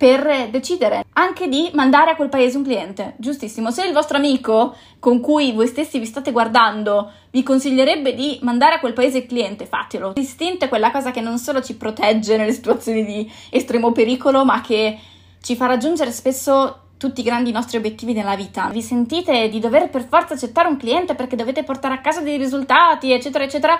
per 0.00 0.48
decidere 0.48 1.04
anche 1.12 1.46
di 1.46 1.68
mandare 1.74 2.12
a 2.12 2.16
quel 2.16 2.30
paese 2.30 2.56
un 2.56 2.62
cliente. 2.62 3.16
Giustissimo. 3.18 3.70
Se 3.70 3.84
il 3.84 3.92
vostro 3.92 4.16
amico 4.16 4.74
con 4.98 5.20
cui 5.20 5.52
voi 5.52 5.66
stessi 5.66 5.98
vi 5.98 6.06
state 6.06 6.32
guardando 6.32 7.10
vi 7.28 7.42
consiglierebbe 7.42 8.14
di 8.14 8.38
mandare 8.40 8.76
a 8.76 8.80
quel 8.80 8.94
paese 8.94 9.18
il 9.18 9.26
cliente, 9.26 9.66
fatelo. 9.66 10.12
L'istinto 10.16 10.64
è 10.64 10.68
quella 10.70 10.90
cosa 10.90 11.10
che 11.10 11.20
non 11.20 11.36
solo 11.36 11.60
ci 11.60 11.76
protegge 11.76 12.38
nelle 12.38 12.54
situazioni 12.54 13.04
di 13.04 13.30
estremo 13.50 13.92
pericolo, 13.92 14.42
ma 14.46 14.62
che 14.62 14.98
ci 15.42 15.54
fa 15.54 15.66
raggiungere 15.66 16.12
spesso 16.12 16.78
tutti 16.96 17.20
i 17.20 17.24
grandi 17.24 17.52
nostri 17.52 17.76
obiettivi 17.76 18.14
nella 18.14 18.36
vita. 18.36 18.70
Vi 18.72 18.80
sentite 18.80 19.50
di 19.50 19.60
dover 19.60 19.90
per 19.90 20.06
forza 20.08 20.32
accettare 20.32 20.68
un 20.68 20.78
cliente 20.78 21.14
perché 21.14 21.36
dovete 21.36 21.62
portare 21.62 21.92
a 21.92 22.00
casa 22.00 22.22
dei 22.22 22.38
risultati, 22.38 23.12
eccetera, 23.12 23.44
eccetera 23.44 23.78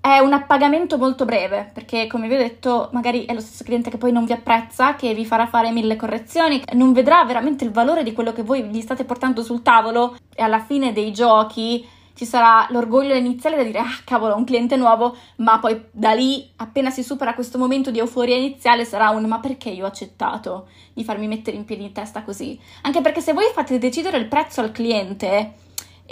è 0.00 0.18
un 0.18 0.32
appagamento 0.32 0.96
molto 0.96 1.26
breve, 1.26 1.70
perché 1.74 2.06
come 2.06 2.26
vi 2.26 2.34
ho 2.34 2.38
detto, 2.38 2.88
magari 2.92 3.26
è 3.26 3.34
lo 3.34 3.40
stesso 3.40 3.64
cliente 3.64 3.90
che 3.90 3.98
poi 3.98 4.12
non 4.12 4.24
vi 4.24 4.32
apprezza, 4.32 4.94
che 4.94 5.12
vi 5.12 5.26
farà 5.26 5.46
fare 5.46 5.70
mille 5.72 5.96
correzioni, 5.96 6.62
non 6.72 6.92
vedrà 6.92 7.24
veramente 7.24 7.64
il 7.64 7.70
valore 7.70 8.02
di 8.02 8.12
quello 8.12 8.32
che 8.32 8.42
voi 8.42 8.64
gli 8.64 8.80
state 8.80 9.04
portando 9.04 9.42
sul 9.42 9.62
tavolo 9.62 10.16
e 10.34 10.42
alla 10.42 10.60
fine 10.60 10.92
dei 10.92 11.12
giochi 11.12 11.86
ci 12.14 12.24
sarà 12.24 12.66
l'orgoglio 12.70 13.14
iniziale 13.14 13.56
da 13.56 13.62
dire 13.62 13.78
ah 13.78 14.00
cavolo, 14.04 14.36
un 14.36 14.44
cliente 14.44 14.76
nuovo, 14.76 15.16
ma 15.36 15.58
poi 15.58 15.84
da 15.90 16.12
lì, 16.12 16.50
appena 16.56 16.90
si 16.90 17.02
supera 17.02 17.34
questo 17.34 17.56
momento 17.56 17.90
di 17.90 17.98
euforia 17.98 18.36
iniziale, 18.36 18.84
sarà 18.84 19.10
un 19.10 19.24
ma 19.24 19.38
perché 19.38 19.70
io 19.70 19.84
ho 19.84 19.88
accettato 19.88 20.68
di 20.92 21.04
farmi 21.04 21.28
mettere 21.28 21.56
in 21.56 21.64
piedi 21.64 21.84
in 21.84 21.92
testa 21.92 22.22
così? 22.22 22.58
Anche 22.82 23.00
perché 23.00 23.20
se 23.20 23.32
voi 23.32 23.50
fate 23.54 23.78
decidere 23.78 24.18
il 24.18 24.26
prezzo 24.26 24.60
al 24.60 24.72
cliente, 24.72 25.54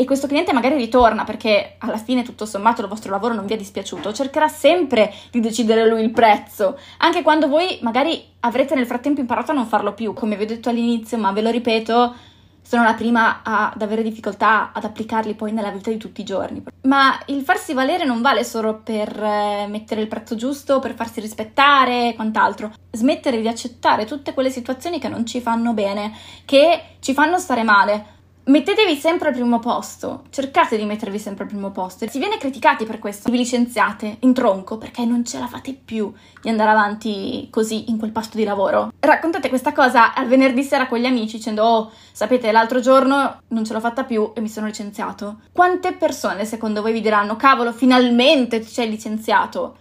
e 0.01 0.05
questo 0.05 0.29
cliente 0.29 0.53
magari 0.53 0.77
ritorna 0.77 1.25
perché 1.25 1.75
alla 1.79 1.97
fine 1.97 2.23
tutto 2.23 2.47
sommato 2.47 2.83
il 2.83 2.87
vostro 2.87 3.11
lavoro 3.11 3.35
non 3.35 3.47
vi 3.47 3.55
è 3.55 3.57
dispiaciuto, 3.57 4.13
cercherà 4.13 4.47
sempre 4.47 5.13
di 5.33 5.41
decidere 5.41 5.89
lui 5.89 6.03
il 6.03 6.13
prezzo, 6.13 6.79
anche 6.99 7.23
quando 7.23 7.49
voi 7.49 7.81
magari 7.83 8.25
avrete 8.39 8.77
nel 8.77 8.87
frattempo 8.87 9.19
imparato 9.19 9.51
a 9.51 9.55
non 9.55 9.67
farlo 9.67 9.95
più, 9.95 10.13
come 10.13 10.37
vi 10.37 10.45
ho 10.45 10.47
detto 10.47 10.69
all'inizio, 10.69 11.19
ma 11.19 11.33
ve 11.33 11.43
lo 11.43 11.51
ripeto, 11.51 12.15
sono 12.63 12.85
la 12.85 12.95
prima 12.95 13.41
ad 13.43 13.83
avere 13.83 14.05
difficoltà 14.05 14.71
ad 14.73 14.85
applicarli 14.85 15.35
poi 15.35 15.51
nella 15.51 15.71
vita 15.71 15.91
di 15.91 15.97
tutti 15.97 16.21
i 16.21 16.25
giorni. 16.25 16.63
Ma 16.83 17.19
il 17.27 17.43
farsi 17.43 17.73
valere 17.73 18.05
non 18.05 18.23
vale 18.23 18.45
solo 18.45 18.81
per 18.85 19.21
eh, 19.21 19.67
mettere 19.69 20.01
il 20.01 20.07
prezzo 20.07 20.37
giusto, 20.37 20.79
per 20.79 20.95
farsi 20.95 21.19
rispettare 21.19 22.11
e 22.11 22.15
quant'altro. 22.15 22.73
Smettere 22.93 23.41
di 23.41 23.49
accettare 23.49 24.05
tutte 24.05 24.33
quelle 24.33 24.51
situazioni 24.51 25.01
che 25.01 25.09
non 25.09 25.27
ci 25.27 25.41
fanno 25.41 25.73
bene, 25.73 26.13
che 26.45 26.99
ci 27.01 27.15
fanno 27.15 27.39
stare 27.39 27.65
male 27.65 28.17
Mettetevi 28.49 28.97
sempre 28.97 29.29
al 29.29 29.35
primo 29.35 29.59
posto, 29.59 30.23
cercate 30.31 30.79
di 30.79 30.87
mettervi 30.87 31.19
sempre 31.19 31.45
al 31.45 31.51
primo 31.51 31.71
posto. 31.71 32.09
Si 32.09 32.19
viene 32.19 32.39
criticati 32.39 32.87
per 32.87 32.99
questo, 32.99 33.31
vi 33.31 33.37
licenziate 33.37 34.17
in 34.21 34.33
tronco 34.33 34.79
perché 34.79 35.05
non 35.05 35.23
ce 35.23 35.39
la 35.39 35.47
fate 35.47 35.75
più 35.75 36.11
di 36.41 36.49
andare 36.49 36.71
avanti 36.71 37.49
così 37.51 37.91
in 37.91 37.99
quel 37.99 38.11
posto 38.11 38.39
di 38.39 38.45
lavoro. 38.45 38.91
Raccontate 39.01 39.51
questa 39.51 39.75
cosa 39.75 40.15
al 40.15 40.29
venerdì 40.29 40.63
sera 40.63 40.87
con 40.87 40.99
gli 40.99 41.05
amici 41.05 41.37
dicendo 41.37 41.63
"Oh, 41.63 41.93
sapete, 42.11 42.51
l'altro 42.51 42.81
giorno 42.81 43.43
non 43.49 43.67
ce 43.67 43.75
l'ho 43.75 43.81
fatta 43.81 44.05
più 44.05 44.33
e 44.35 44.41
mi 44.41 44.49
sono 44.49 44.65
licenziato". 44.65 45.41
Quante 45.53 45.93
persone 45.93 46.47
secondo 46.47 46.81
voi 46.81 46.95
vi 46.95 47.03
diranno 47.03 47.37
"Cavolo, 47.37 47.75
finalmente 47.75 48.61
ti 48.61 48.69
sei 48.69 48.89
licenziato"? 48.89 49.77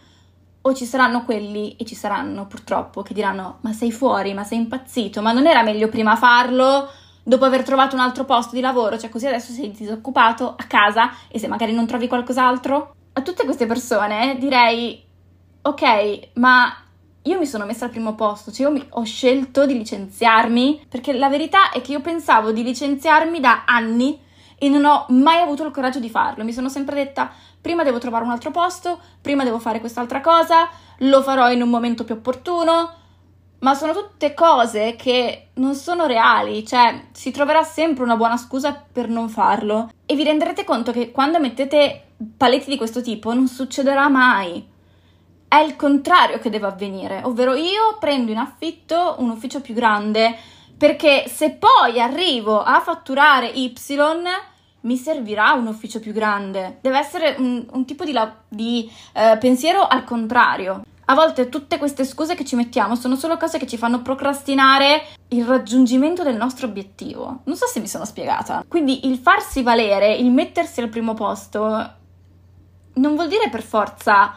O 0.63 0.73
ci 0.73 0.83
saranno 0.83 1.23
quelli, 1.23 1.77
e 1.77 1.85
ci 1.85 1.95
saranno 1.95 2.47
purtroppo, 2.47 3.01
che 3.01 3.13
diranno: 3.13 3.59
Ma 3.61 3.71
sei 3.71 3.93
fuori, 3.93 4.33
ma 4.33 4.43
sei 4.43 4.57
impazzito, 4.57 5.21
ma 5.21 5.31
non 5.31 5.47
era 5.47 5.63
meglio 5.63 5.87
prima 5.87 6.17
farlo? 6.17 6.89
Dopo 7.27 7.43
aver 7.43 7.63
trovato 7.63 7.93
un 7.93 7.99
altro 7.99 8.23
posto 8.23 8.55
di 8.55 8.61
lavoro, 8.61 8.97
cioè 8.97 9.09
così 9.09 9.27
adesso 9.27 9.51
sei 9.51 9.71
disoccupato 9.71 10.55
a 10.57 10.63
casa 10.63 11.11
e 11.27 11.37
se 11.39 11.49
magari 11.49 11.73
non 11.73 11.85
trovi 11.85 12.07
qualcos'altro? 12.07 12.95
A 13.11 13.21
tutte 13.21 13.43
queste 13.43 13.65
persone 13.65 14.37
direi, 14.39 15.03
ok, 15.61 16.29
ma 16.35 16.73
io 17.23 17.37
mi 17.37 17.45
sono 17.45 17.65
messa 17.65 17.83
al 17.83 17.91
primo 17.91 18.15
posto, 18.15 18.49
cioè 18.49 18.67
io 18.67 18.71
mi, 18.71 18.85
ho 18.91 19.03
scelto 19.03 19.65
di 19.65 19.77
licenziarmi 19.77 20.85
perché 20.87 21.11
la 21.11 21.27
verità 21.27 21.69
è 21.71 21.81
che 21.81 21.91
io 21.91 21.99
pensavo 21.99 22.53
di 22.53 22.63
licenziarmi 22.63 23.41
da 23.41 23.63
anni 23.65 24.17
e 24.57 24.69
non 24.69 24.85
ho 24.85 25.05
mai 25.09 25.41
avuto 25.41 25.65
il 25.65 25.71
coraggio 25.71 25.99
di 25.99 26.09
farlo. 26.09 26.45
Mi 26.45 26.53
sono 26.53 26.69
sempre 26.69 26.95
detta 26.95 27.29
prima 27.59 27.83
devo 27.83 27.97
trovare 27.97 28.23
un 28.23 28.31
altro 28.31 28.51
posto, 28.51 29.01
prima 29.19 29.43
devo 29.43 29.59
fare 29.59 29.81
quest'altra 29.81 30.21
cosa, 30.21 30.69
lo 30.99 31.21
farò 31.21 31.51
in 31.51 31.61
un 31.61 31.69
momento 31.69 32.05
più 32.05 32.15
opportuno 32.15 33.05
ma 33.59 33.73
sono 33.73 33.93
tutte 33.93 34.33
cose 34.33 34.95
che 34.95 35.49
non 35.55 35.75
sono 35.75 36.05
reali, 36.05 36.65
cioè 36.65 37.07
si 37.11 37.31
troverà 37.31 37.63
sempre 37.63 38.03
una 38.03 38.15
buona 38.15 38.37
scusa 38.37 38.85
per 38.91 39.09
non 39.09 39.29
farlo 39.29 39.89
e 40.05 40.15
vi 40.15 40.23
renderete 40.23 40.63
conto 40.63 40.91
che 40.91 41.11
quando 41.11 41.39
mettete 41.39 42.03
paletti 42.37 42.69
di 42.69 42.77
questo 42.77 43.01
tipo 43.01 43.33
non 43.33 43.47
succederà 43.47 44.09
mai. 44.09 44.75
È 45.47 45.57
il 45.57 45.75
contrario 45.75 46.39
che 46.39 46.49
deve 46.49 46.67
avvenire, 46.67 47.21
ovvero 47.23 47.53
io 47.53 47.97
prendo 47.99 48.31
in 48.31 48.37
affitto 48.37 49.15
un 49.19 49.29
ufficio 49.29 49.61
più 49.61 49.73
grande 49.73 50.35
perché 50.77 51.27
se 51.27 51.51
poi 51.51 51.99
arrivo 51.99 52.61
a 52.61 52.79
fatturare 52.81 53.47
Y 53.47 53.73
mi 54.81 54.95
servirà 54.95 55.53
un 55.53 55.67
ufficio 55.67 55.99
più 55.99 56.13
grande. 56.13 56.77
Deve 56.81 56.99
essere 56.99 57.35
un, 57.39 57.65
un 57.71 57.85
tipo 57.85 58.05
di, 58.05 58.11
la, 58.11 58.33
di 58.47 58.89
eh, 59.13 59.37
pensiero 59.39 59.85
al 59.85 60.03
contrario. 60.03 60.83
A 61.09 61.15
volte 61.15 61.47
tutte 61.47 61.77
queste 61.77 62.03
scuse 62.03 62.35
che 62.35 62.43
ci 62.43 62.57
mettiamo 62.57 62.95
sono 62.95 63.15
solo 63.15 63.37
cose 63.37 63.57
che 63.57 63.65
ci 63.65 63.77
fanno 63.77 64.01
procrastinare 64.01 65.07
il 65.29 65.45
raggiungimento 65.45 66.21
del 66.21 66.35
nostro 66.35 66.67
obiettivo. 66.67 67.43
Non 67.45 67.55
so 67.55 67.65
se 67.65 67.79
mi 67.79 67.87
sono 67.87 68.03
spiegata. 68.03 68.65
Quindi 68.67 69.07
il 69.07 69.17
farsi 69.17 69.63
valere, 69.63 70.13
il 70.13 70.29
mettersi 70.31 70.81
al 70.81 70.89
primo 70.89 71.13
posto, 71.13 71.93
non 72.95 73.15
vuol 73.15 73.29
dire 73.29 73.49
per 73.49 73.61
forza 73.61 74.35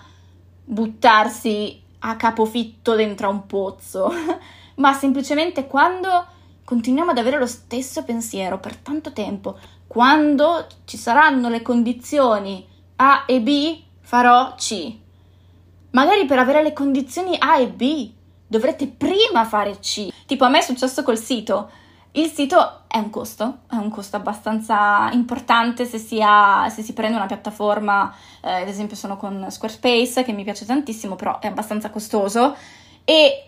buttarsi 0.64 1.82
a 2.00 2.14
capofitto 2.14 2.94
dentro 2.94 3.26
a 3.26 3.30
un 3.30 3.46
pozzo, 3.46 4.12
ma 4.76 4.92
semplicemente 4.92 5.66
quando 5.66 6.24
continuiamo 6.64 7.10
ad 7.10 7.18
avere 7.18 7.38
lo 7.38 7.46
stesso 7.46 8.04
pensiero 8.04 8.60
per 8.60 8.76
tanto 8.76 9.12
tempo, 9.12 9.58
quando 9.88 10.66
ci 10.84 10.96
saranno 10.96 11.48
le 11.48 11.62
condizioni 11.62 12.64
A 12.94 13.24
e 13.26 13.40
B, 13.40 13.82
farò 14.02 14.54
C 14.54 15.08
Magari 15.90 16.24
per 16.26 16.38
avere 16.38 16.62
le 16.62 16.72
condizioni 16.72 17.36
A 17.38 17.58
e 17.58 17.68
B 17.68 18.12
dovrete 18.46 18.86
prima 18.86 19.44
fare 19.44 19.78
C. 19.78 20.08
Tipo 20.26 20.44
a 20.44 20.48
me 20.48 20.58
è 20.58 20.62
successo 20.62 21.02
col 21.02 21.18
sito. 21.18 21.70
Il 22.12 22.28
sito 22.28 22.82
è 22.88 22.98
un 22.98 23.08
costo, 23.08 23.60
è 23.70 23.76
un 23.76 23.88
costo 23.88 24.16
abbastanza 24.16 25.10
importante 25.12 25.84
se 25.84 25.98
si, 25.98 26.20
ha, 26.20 26.68
se 26.68 26.82
si 26.82 26.92
prende 26.92 27.16
una 27.16 27.26
piattaforma, 27.26 28.12
eh, 28.42 28.62
ad 28.62 28.68
esempio 28.68 28.96
sono 28.96 29.16
con 29.16 29.46
Squarespace 29.48 30.24
che 30.24 30.32
mi 30.32 30.42
piace 30.42 30.66
tantissimo, 30.66 31.14
però 31.14 31.38
è 31.38 31.46
abbastanza 31.46 31.90
costoso 31.90 32.56
e 33.04 33.44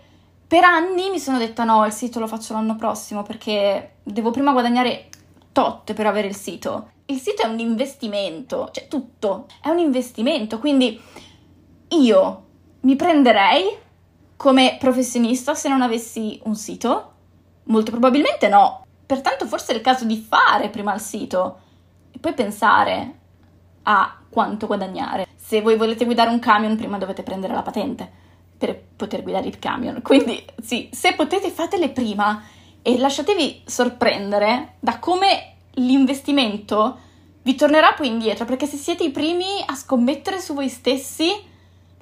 per 0.47 0.63
anni 0.63 1.11
mi 1.11 1.19
sono 1.19 1.39
detta 1.39 1.65
no, 1.65 1.85
il 1.87 1.93
sito 1.93 2.21
lo 2.21 2.29
faccio 2.29 2.53
l'anno 2.53 2.77
prossimo 2.77 3.23
perché 3.23 3.95
devo 4.05 4.31
prima 4.31 4.53
guadagnare 4.53 5.09
tot 5.51 5.93
per 5.93 6.07
avere 6.07 6.29
il 6.29 6.37
sito. 6.37 6.91
Il 7.07 7.19
sito 7.19 7.43
è 7.43 7.47
un 7.47 7.59
investimento, 7.59 8.71
cioè 8.71 8.87
tutto 8.87 9.47
è 9.61 9.71
un 9.71 9.79
investimento, 9.79 10.61
quindi 10.61 11.01
io 11.93 12.45
mi 12.81 12.97
prenderei 12.97 13.77
come 14.37 14.77
professionista 14.79 15.55
se 15.55 15.69
non 15.69 15.83
avessi 15.83 16.41
un 16.45 16.55
sito? 16.55 17.13
Molto 17.65 17.91
probabilmente 17.91 18.49
no. 18.49 18.85
Pertanto 19.07 19.47
forse 19.47 19.73
è 19.73 19.77
il 19.77 19.83
caso 19.83 20.05
di 20.05 20.17
fare 20.17 20.69
prima 20.69 20.95
il 20.95 21.01
sito 21.01 21.59
e 22.11 22.19
poi 22.19 22.35
pensare 22.35 23.19
a 23.83 24.17
quanto 24.29 24.67
guadagnare. 24.67 25.27
Se 25.37 25.61
voi 25.61 25.77
volete 25.77 26.05
guidare 26.05 26.31
un 26.31 26.39
camion, 26.39 26.77
prima 26.77 26.99
dovete 26.99 27.23
prendere 27.23 27.53
la 27.53 27.63
patente 27.63 28.11
per 28.57 28.81
poter 28.97 29.23
guidare 29.23 29.49
il 29.49 29.59
camion. 29.59 30.03
Quindi 30.03 30.45
sì, 30.63 30.89
se 30.93 31.15
potete 31.15 31.51
fatele 31.51 31.91
prima 31.91 32.43
e 32.81 32.99
lasciatevi 32.99 33.63
sorprendere 33.67 34.75
da 34.81 34.99
come 34.99 35.55
l'investimento 35.75 36.99
vi 37.43 37.55
tornerà 37.55 37.93
poi 37.93 38.07
indietro, 38.07 38.45
perché 38.45 38.67
se 38.67 38.77
siete 38.77 39.05
i 39.05 39.11
primi 39.11 39.63
a 39.67 39.75
scommettere 39.75 40.41
su 40.41 40.55
voi 40.55 40.69
stessi, 40.69 41.31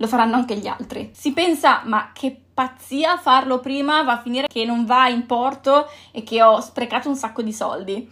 lo 0.00 0.06
faranno 0.06 0.36
anche 0.36 0.56
gli 0.56 0.66
altri. 0.66 1.10
Si 1.14 1.32
pensa, 1.32 1.82
ma 1.84 2.10
che 2.12 2.38
pazzia 2.52 3.18
farlo 3.18 3.60
prima, 3.60 4.02
va 4.02 4.12
a 4.12 4.20
finire 4.20 4.46
che 4.48 4.64
non 4.64 4.84
va 4.86 5.08
in 5.08 5.26
porto 5.26 5.88
e 6.10 6.22
che 6.24 6.42
ho 6.42 6.60
sprecato 6.60 7.08
un 7.08 7.16
sacco 7.16 7.42
di 7.42 7.52
soldi. 7.52 8.10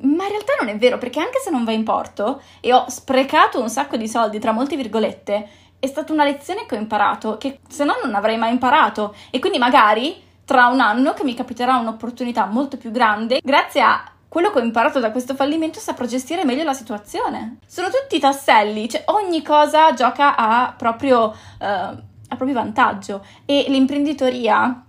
Ma 0.00 0.24
in 0.24 0.30
realtà 0.30 0.52
non 0.60 0.68
è 0.68 0.76
vero, 0.76 0.98
perché 0.98 1.20
anche 1.20 1.40
se 1.42 1.50
non 1.50 1.64
va 1.64 1.72
in 1.72 1.84
porto 1.84 2.42
e 2.60 2.72
ho 2.72 2.84
sprecato 2.88 3.60
un 3.60 3.70
sacco 3.70 3.96
di 3.96 4.06
soldi, 4.06 4.38
tra 4.38 4.52
molte 4.52 4.76
virgolette, 4.76 5.48
è 5.78 5.86
stata 5.86 6.12
una 6.12 6.24
lezione 6.24 6.66
che 6.66 6.76
ho 6.76 6.78
imparato, 6.78 7.38
che 7.38 7.60
se 7.66 7.84
no 7.84 7.94
non 8.02 8.14
avrei 8.14 8.36
mai 8.36 8.52
imparato. 8.52 9.14
E 9.30 9.38
quindi 9.38 9.58
magari 9.58 10.22
tra 10.44 10.66
un 10.66 10.80
anno 10.80 11.14
che 11.14 11.24
mi 11.24 11.34
capiterà 11.34 11.76
un'opportunità 11.76 12.44
molto 12.44 12.76
più 12.76 12.90
grande, 12.90 13.40
grazie 13.42 13.80
a 13.80 14.12
quello 14.28 14.50
che 14.50 14.58
ho 14.58 14.62
imparato 14.62 15.00
da 15.00 15.10
questo 15.10 15.34
fallimento 15.34 15.80
saprò 15.80 16.04
gestire 16.04 16.44
meglio 16.44 16.62
la 16.62 16.74
situazione. 16.74 17.58
Sono 17.66 17.88
tutti 17.88 18.20
tasselli, 18.20 18.88
cioè 18.88 19.04
ogni 19.06 19.42
cosa 19.42 19.94
gioca 19.94 20.36
a 20.36 20.74
proprio, 20.76 21.28
uh, 21.28 21.64
a 21.64 22.36
proprio 22.36 22.52
vantaggio 22.52 23.24
e 23.46 23.64
l'imprenditoria, 23.68 24.84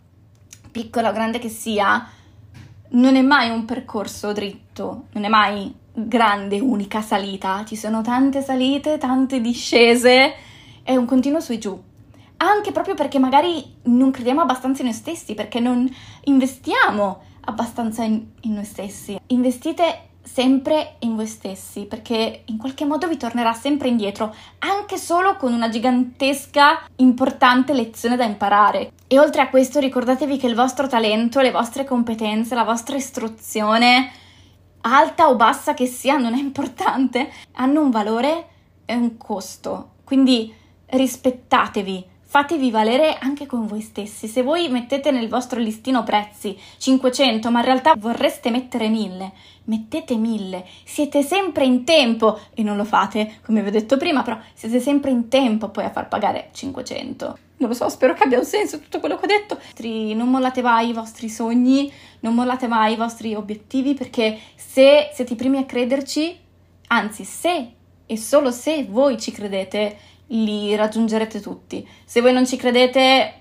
piccola 0.71 1.10
o 1.10 1.13
grande 1.13 1.39
che 1.39 1.49
sia, 1.49 2.06
non 2.89 3.15
è 3.15 3.21
mai 3.21 3.49
un 3.49 3.63
percorso 3.65 4.34
dritto, 4.34 5.06
non 5.13 5.23
è 5.23 5.30
mai 5.30 5.73
grande, 5.93 6.60
unica 6.60 7.02
salita, 7.02 7.63
ci 7.65 7.78
sono 7.78 8.02
tante 8.02 8.41
salite, 8.41 8.97
tante 8.97 9.39
discese, 9.39 10.34
è 10.84 10.95
un 10.95 11.06
continuo 11.06 11.39
su 11.39 11.54
e 11.54 11.58
giù. 11.60 11.82
Anche 12.41 12.71
proprio 12.71 12.95
perché 12.95 13.19
magari 13.19 13.78
non 13.84 14.12
crediamo 14.12 14.41
abbastanza 14.41 14.82
in 14.82 14.88
noi 14.88 14.97
stessi, 14.97 15.34
perché 15.34 15.60
non 15.60 15.89
investiamo 16.25 17.28
abbastanza 17.49 18.03
in, 18.03 18.25
in 18.41 18.53
noi 18.53 18.65
stessi. 18.65 19.19
Investite 19.27 20.07
sempre 20.21 20.95
in 20.99 21.15
voi 21.15 21.25
stessi 21.25 21.85
perché 21.85 22.43
in 22.45 22.57
qualche 22.57 22.85
modo 22.85 23.07
vi 23.07 23.17
tornerà 23.17 23.53
sempre 23.53 23.88
indietro, 23.88 24.33
anche 24.59 24.97
solo 24.97 25.35
con 25.35 25.53
una 25.53 25.69
gigantesca, 25.69 26.83
importante 26.97 27.73
lezione 27.73 28.15
da 28.15 28.25
imparare. 28.25 28.91
E 29.07 29.19
oltre 29.19 29.41
a 29.41 29.49
questo 29.49 29.79
ricordatevi 29.79 30.38
che 30.38 30.47
il 30.47 30.55
vostro 30.55 30.88
talento, 30.88 31.41
le 31.41 31.51
vostre 31.51 31.83
competenze, 31.83 32.55
la 32.55 32.63
vostra 32.63 32.95
istruzione, 32.95 34.12
alta 34.81 35.29
o 35.29 35.35
bassa 35.35 35.73
che 35.73 35.88
sia, 35.88 36.17
non 36.17 36.35
è 36.35 36.39
importante, 36.39 37.31
hanno 37.53 37.81
un 37.81 37.89
valore 37.89 38.47
e 38.85 38.95
un 38.95 39.17
costo. 39.17 39.95
Quindi 40.03 40.53
rispettatevi, 40.85 42.05
fatevi 42.31 42.69
valere 42.69 43.17
anche 43.19 43.47
con 43.47 43.65
voi 43.65 43.81
stessi. 43.81 44.27
Se 44.27 44.43
voi 44.43 44.69
mettete 44.69 45.09
nel 45.09 45.27
vostro 45.27 45.59
listino 45.59 46.03
prezzi 46.03 46.55
500, 46.77 47.49
ma 47.49 47.57
in 47.57 47.65
realtà 47.65 47.93
vorreste 47.97 48.51
mettere 48.51 48.87
1000, 48.87 49.31
mettete 49.63 50.15
1000. 50.15 50.63
Siete 50.83 51.23
sempre 51.23 51.65
in 51.65 51.83
tempo 51.83 52.39
e 52.53 52.61
non 52.61 52.77
lo 52.77 52.85
fate, 52.85 53.39
come 53.43 53.63
vi 53.63 53.69
ho 53.69 53.71
detto 53.71 53.97
prima, 53.97 54.21
però 54.21 54.37
siete 54.53 54.79
sempre 54.79 55.09
in 55.09 55.27
tempo 55.27 55.69
poi 55.69 55.85
a 55.85 55.89
far 55.89 56.07
pagare 56.07 56.49
500. 56.51 57.37
Non 57.57 57.69
lo 57.69 57.73
so, 57.73 57.89
spero 57.89 58.13
che 58.13 58.25
abbia 58.25 58.37
un 58.37 58.45
senso 58.45 58.79
tutto 58.79 58.99
quello 58.99 59.17
che 59.17 59.25
ho 59.25 59.27
detto. 59.27 59.59
Non 60.15 60.29
mollate 60.29 60.61
mai 60.61 60.89
i 60.89 60.93
vostri 60.93 61.29
sogni, 61.29 61.91
non 62.19 62.35
mollate 62.35 62.67
mai 62.67 62.93
i 62.93 62.95
vostri 62.95 63.33
obiettivi 63.33 63.95
perché 63.95 64.37
se 64.55 65.09
siete 65.15 65.33
i 65.33 65.35
primi 65.35 65.57
a 65.57 65.65
crederci, 65.65 66.37
anzi 66.89 67.23
se 67.23 67.71
e 68.05 68.17
solo 68.17 68.51
se 68.51 68.85
voi 68.87 69.19
ci 69.19 69.31
credete, 69.31 69.97
li 70.29 70.75
raggiungerete 70.75 71.39
tutti. 71.39 71.87
Se 72.03 72.21
voi 72.21 72.33
non 72.33 72.45
ci 72.45 72.57
credete, 72.57 73.33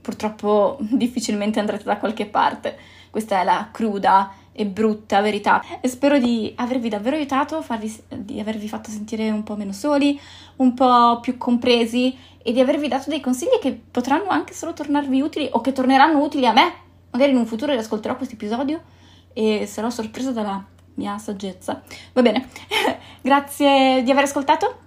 purtroppo 0.00 0.78
difficilmente 0.90 1.60
andrete 1.60 1.84
da 1.84 1.98
qualche 1.98 2.26
parte. 2.26 2.76
Questa 3.10 3.40
è 3.40 3.44
la 3.44 3.68
cruda 3.72 4.32
e 4.52 4.66
brutta 4.66 5.20
verità. 5.20 5.62
E 5.80 5.88
spero 5.88 6.18
di 6.18 6.52
avervi 6.56 6.88
davvero 6.88 7.16
aiutato, 7.16 7.62
farvi, 7.62 7.96
di 8.08 8.40
avervi 8.40 8.68
fatto 8.68 8.90
sentire 8.90 9.30
un 9.30 9.42
po' 9.42 9.56
meno 9.56 9.72
soli, 9.72 10.18
un 10.56 10.74
po' 10.74 11.20
più 11.20 11.38
compresi 11.38 12.16
e 12.42 12.52
di 12.52 12.60
avervi 12.60 12.88
dato 12.88 13.08
dei 13.08 13.20
consigli 13.20 13.58
che 13.60 13.72
potranno 13.72 14.28
anche 14.28 14.54
solo 14.54 14.72
tornarvi 14.72 15.20
utili 15.20 15.48
o 15.52 15.60
che 15.60 15.72
torneranno 15.72 16.22
utili 16.22 16.46
a 16.46 16.52
me. 16.52 16.72
Magari 17.10 17.30
in 17.30 17.38
un 17.38 17.46
futuro 17.46 17.72
riascolterò 17.72 18.16
questo 18.16 18.34
episodio 18.34 18.82
e 19.32 19.66
sarò 19.66 19.90
sorpresa 19.90 20.32
dalla 20.32 20.62
mia 20.94 21.16
saggezza. 21.18 21.80
Va 22.12 22.22
bene, 22.22 22.48
grazie 23.22 24.02
di 24.02 24.10
aver 24.10 24.24
ascoltato 24.24 24.86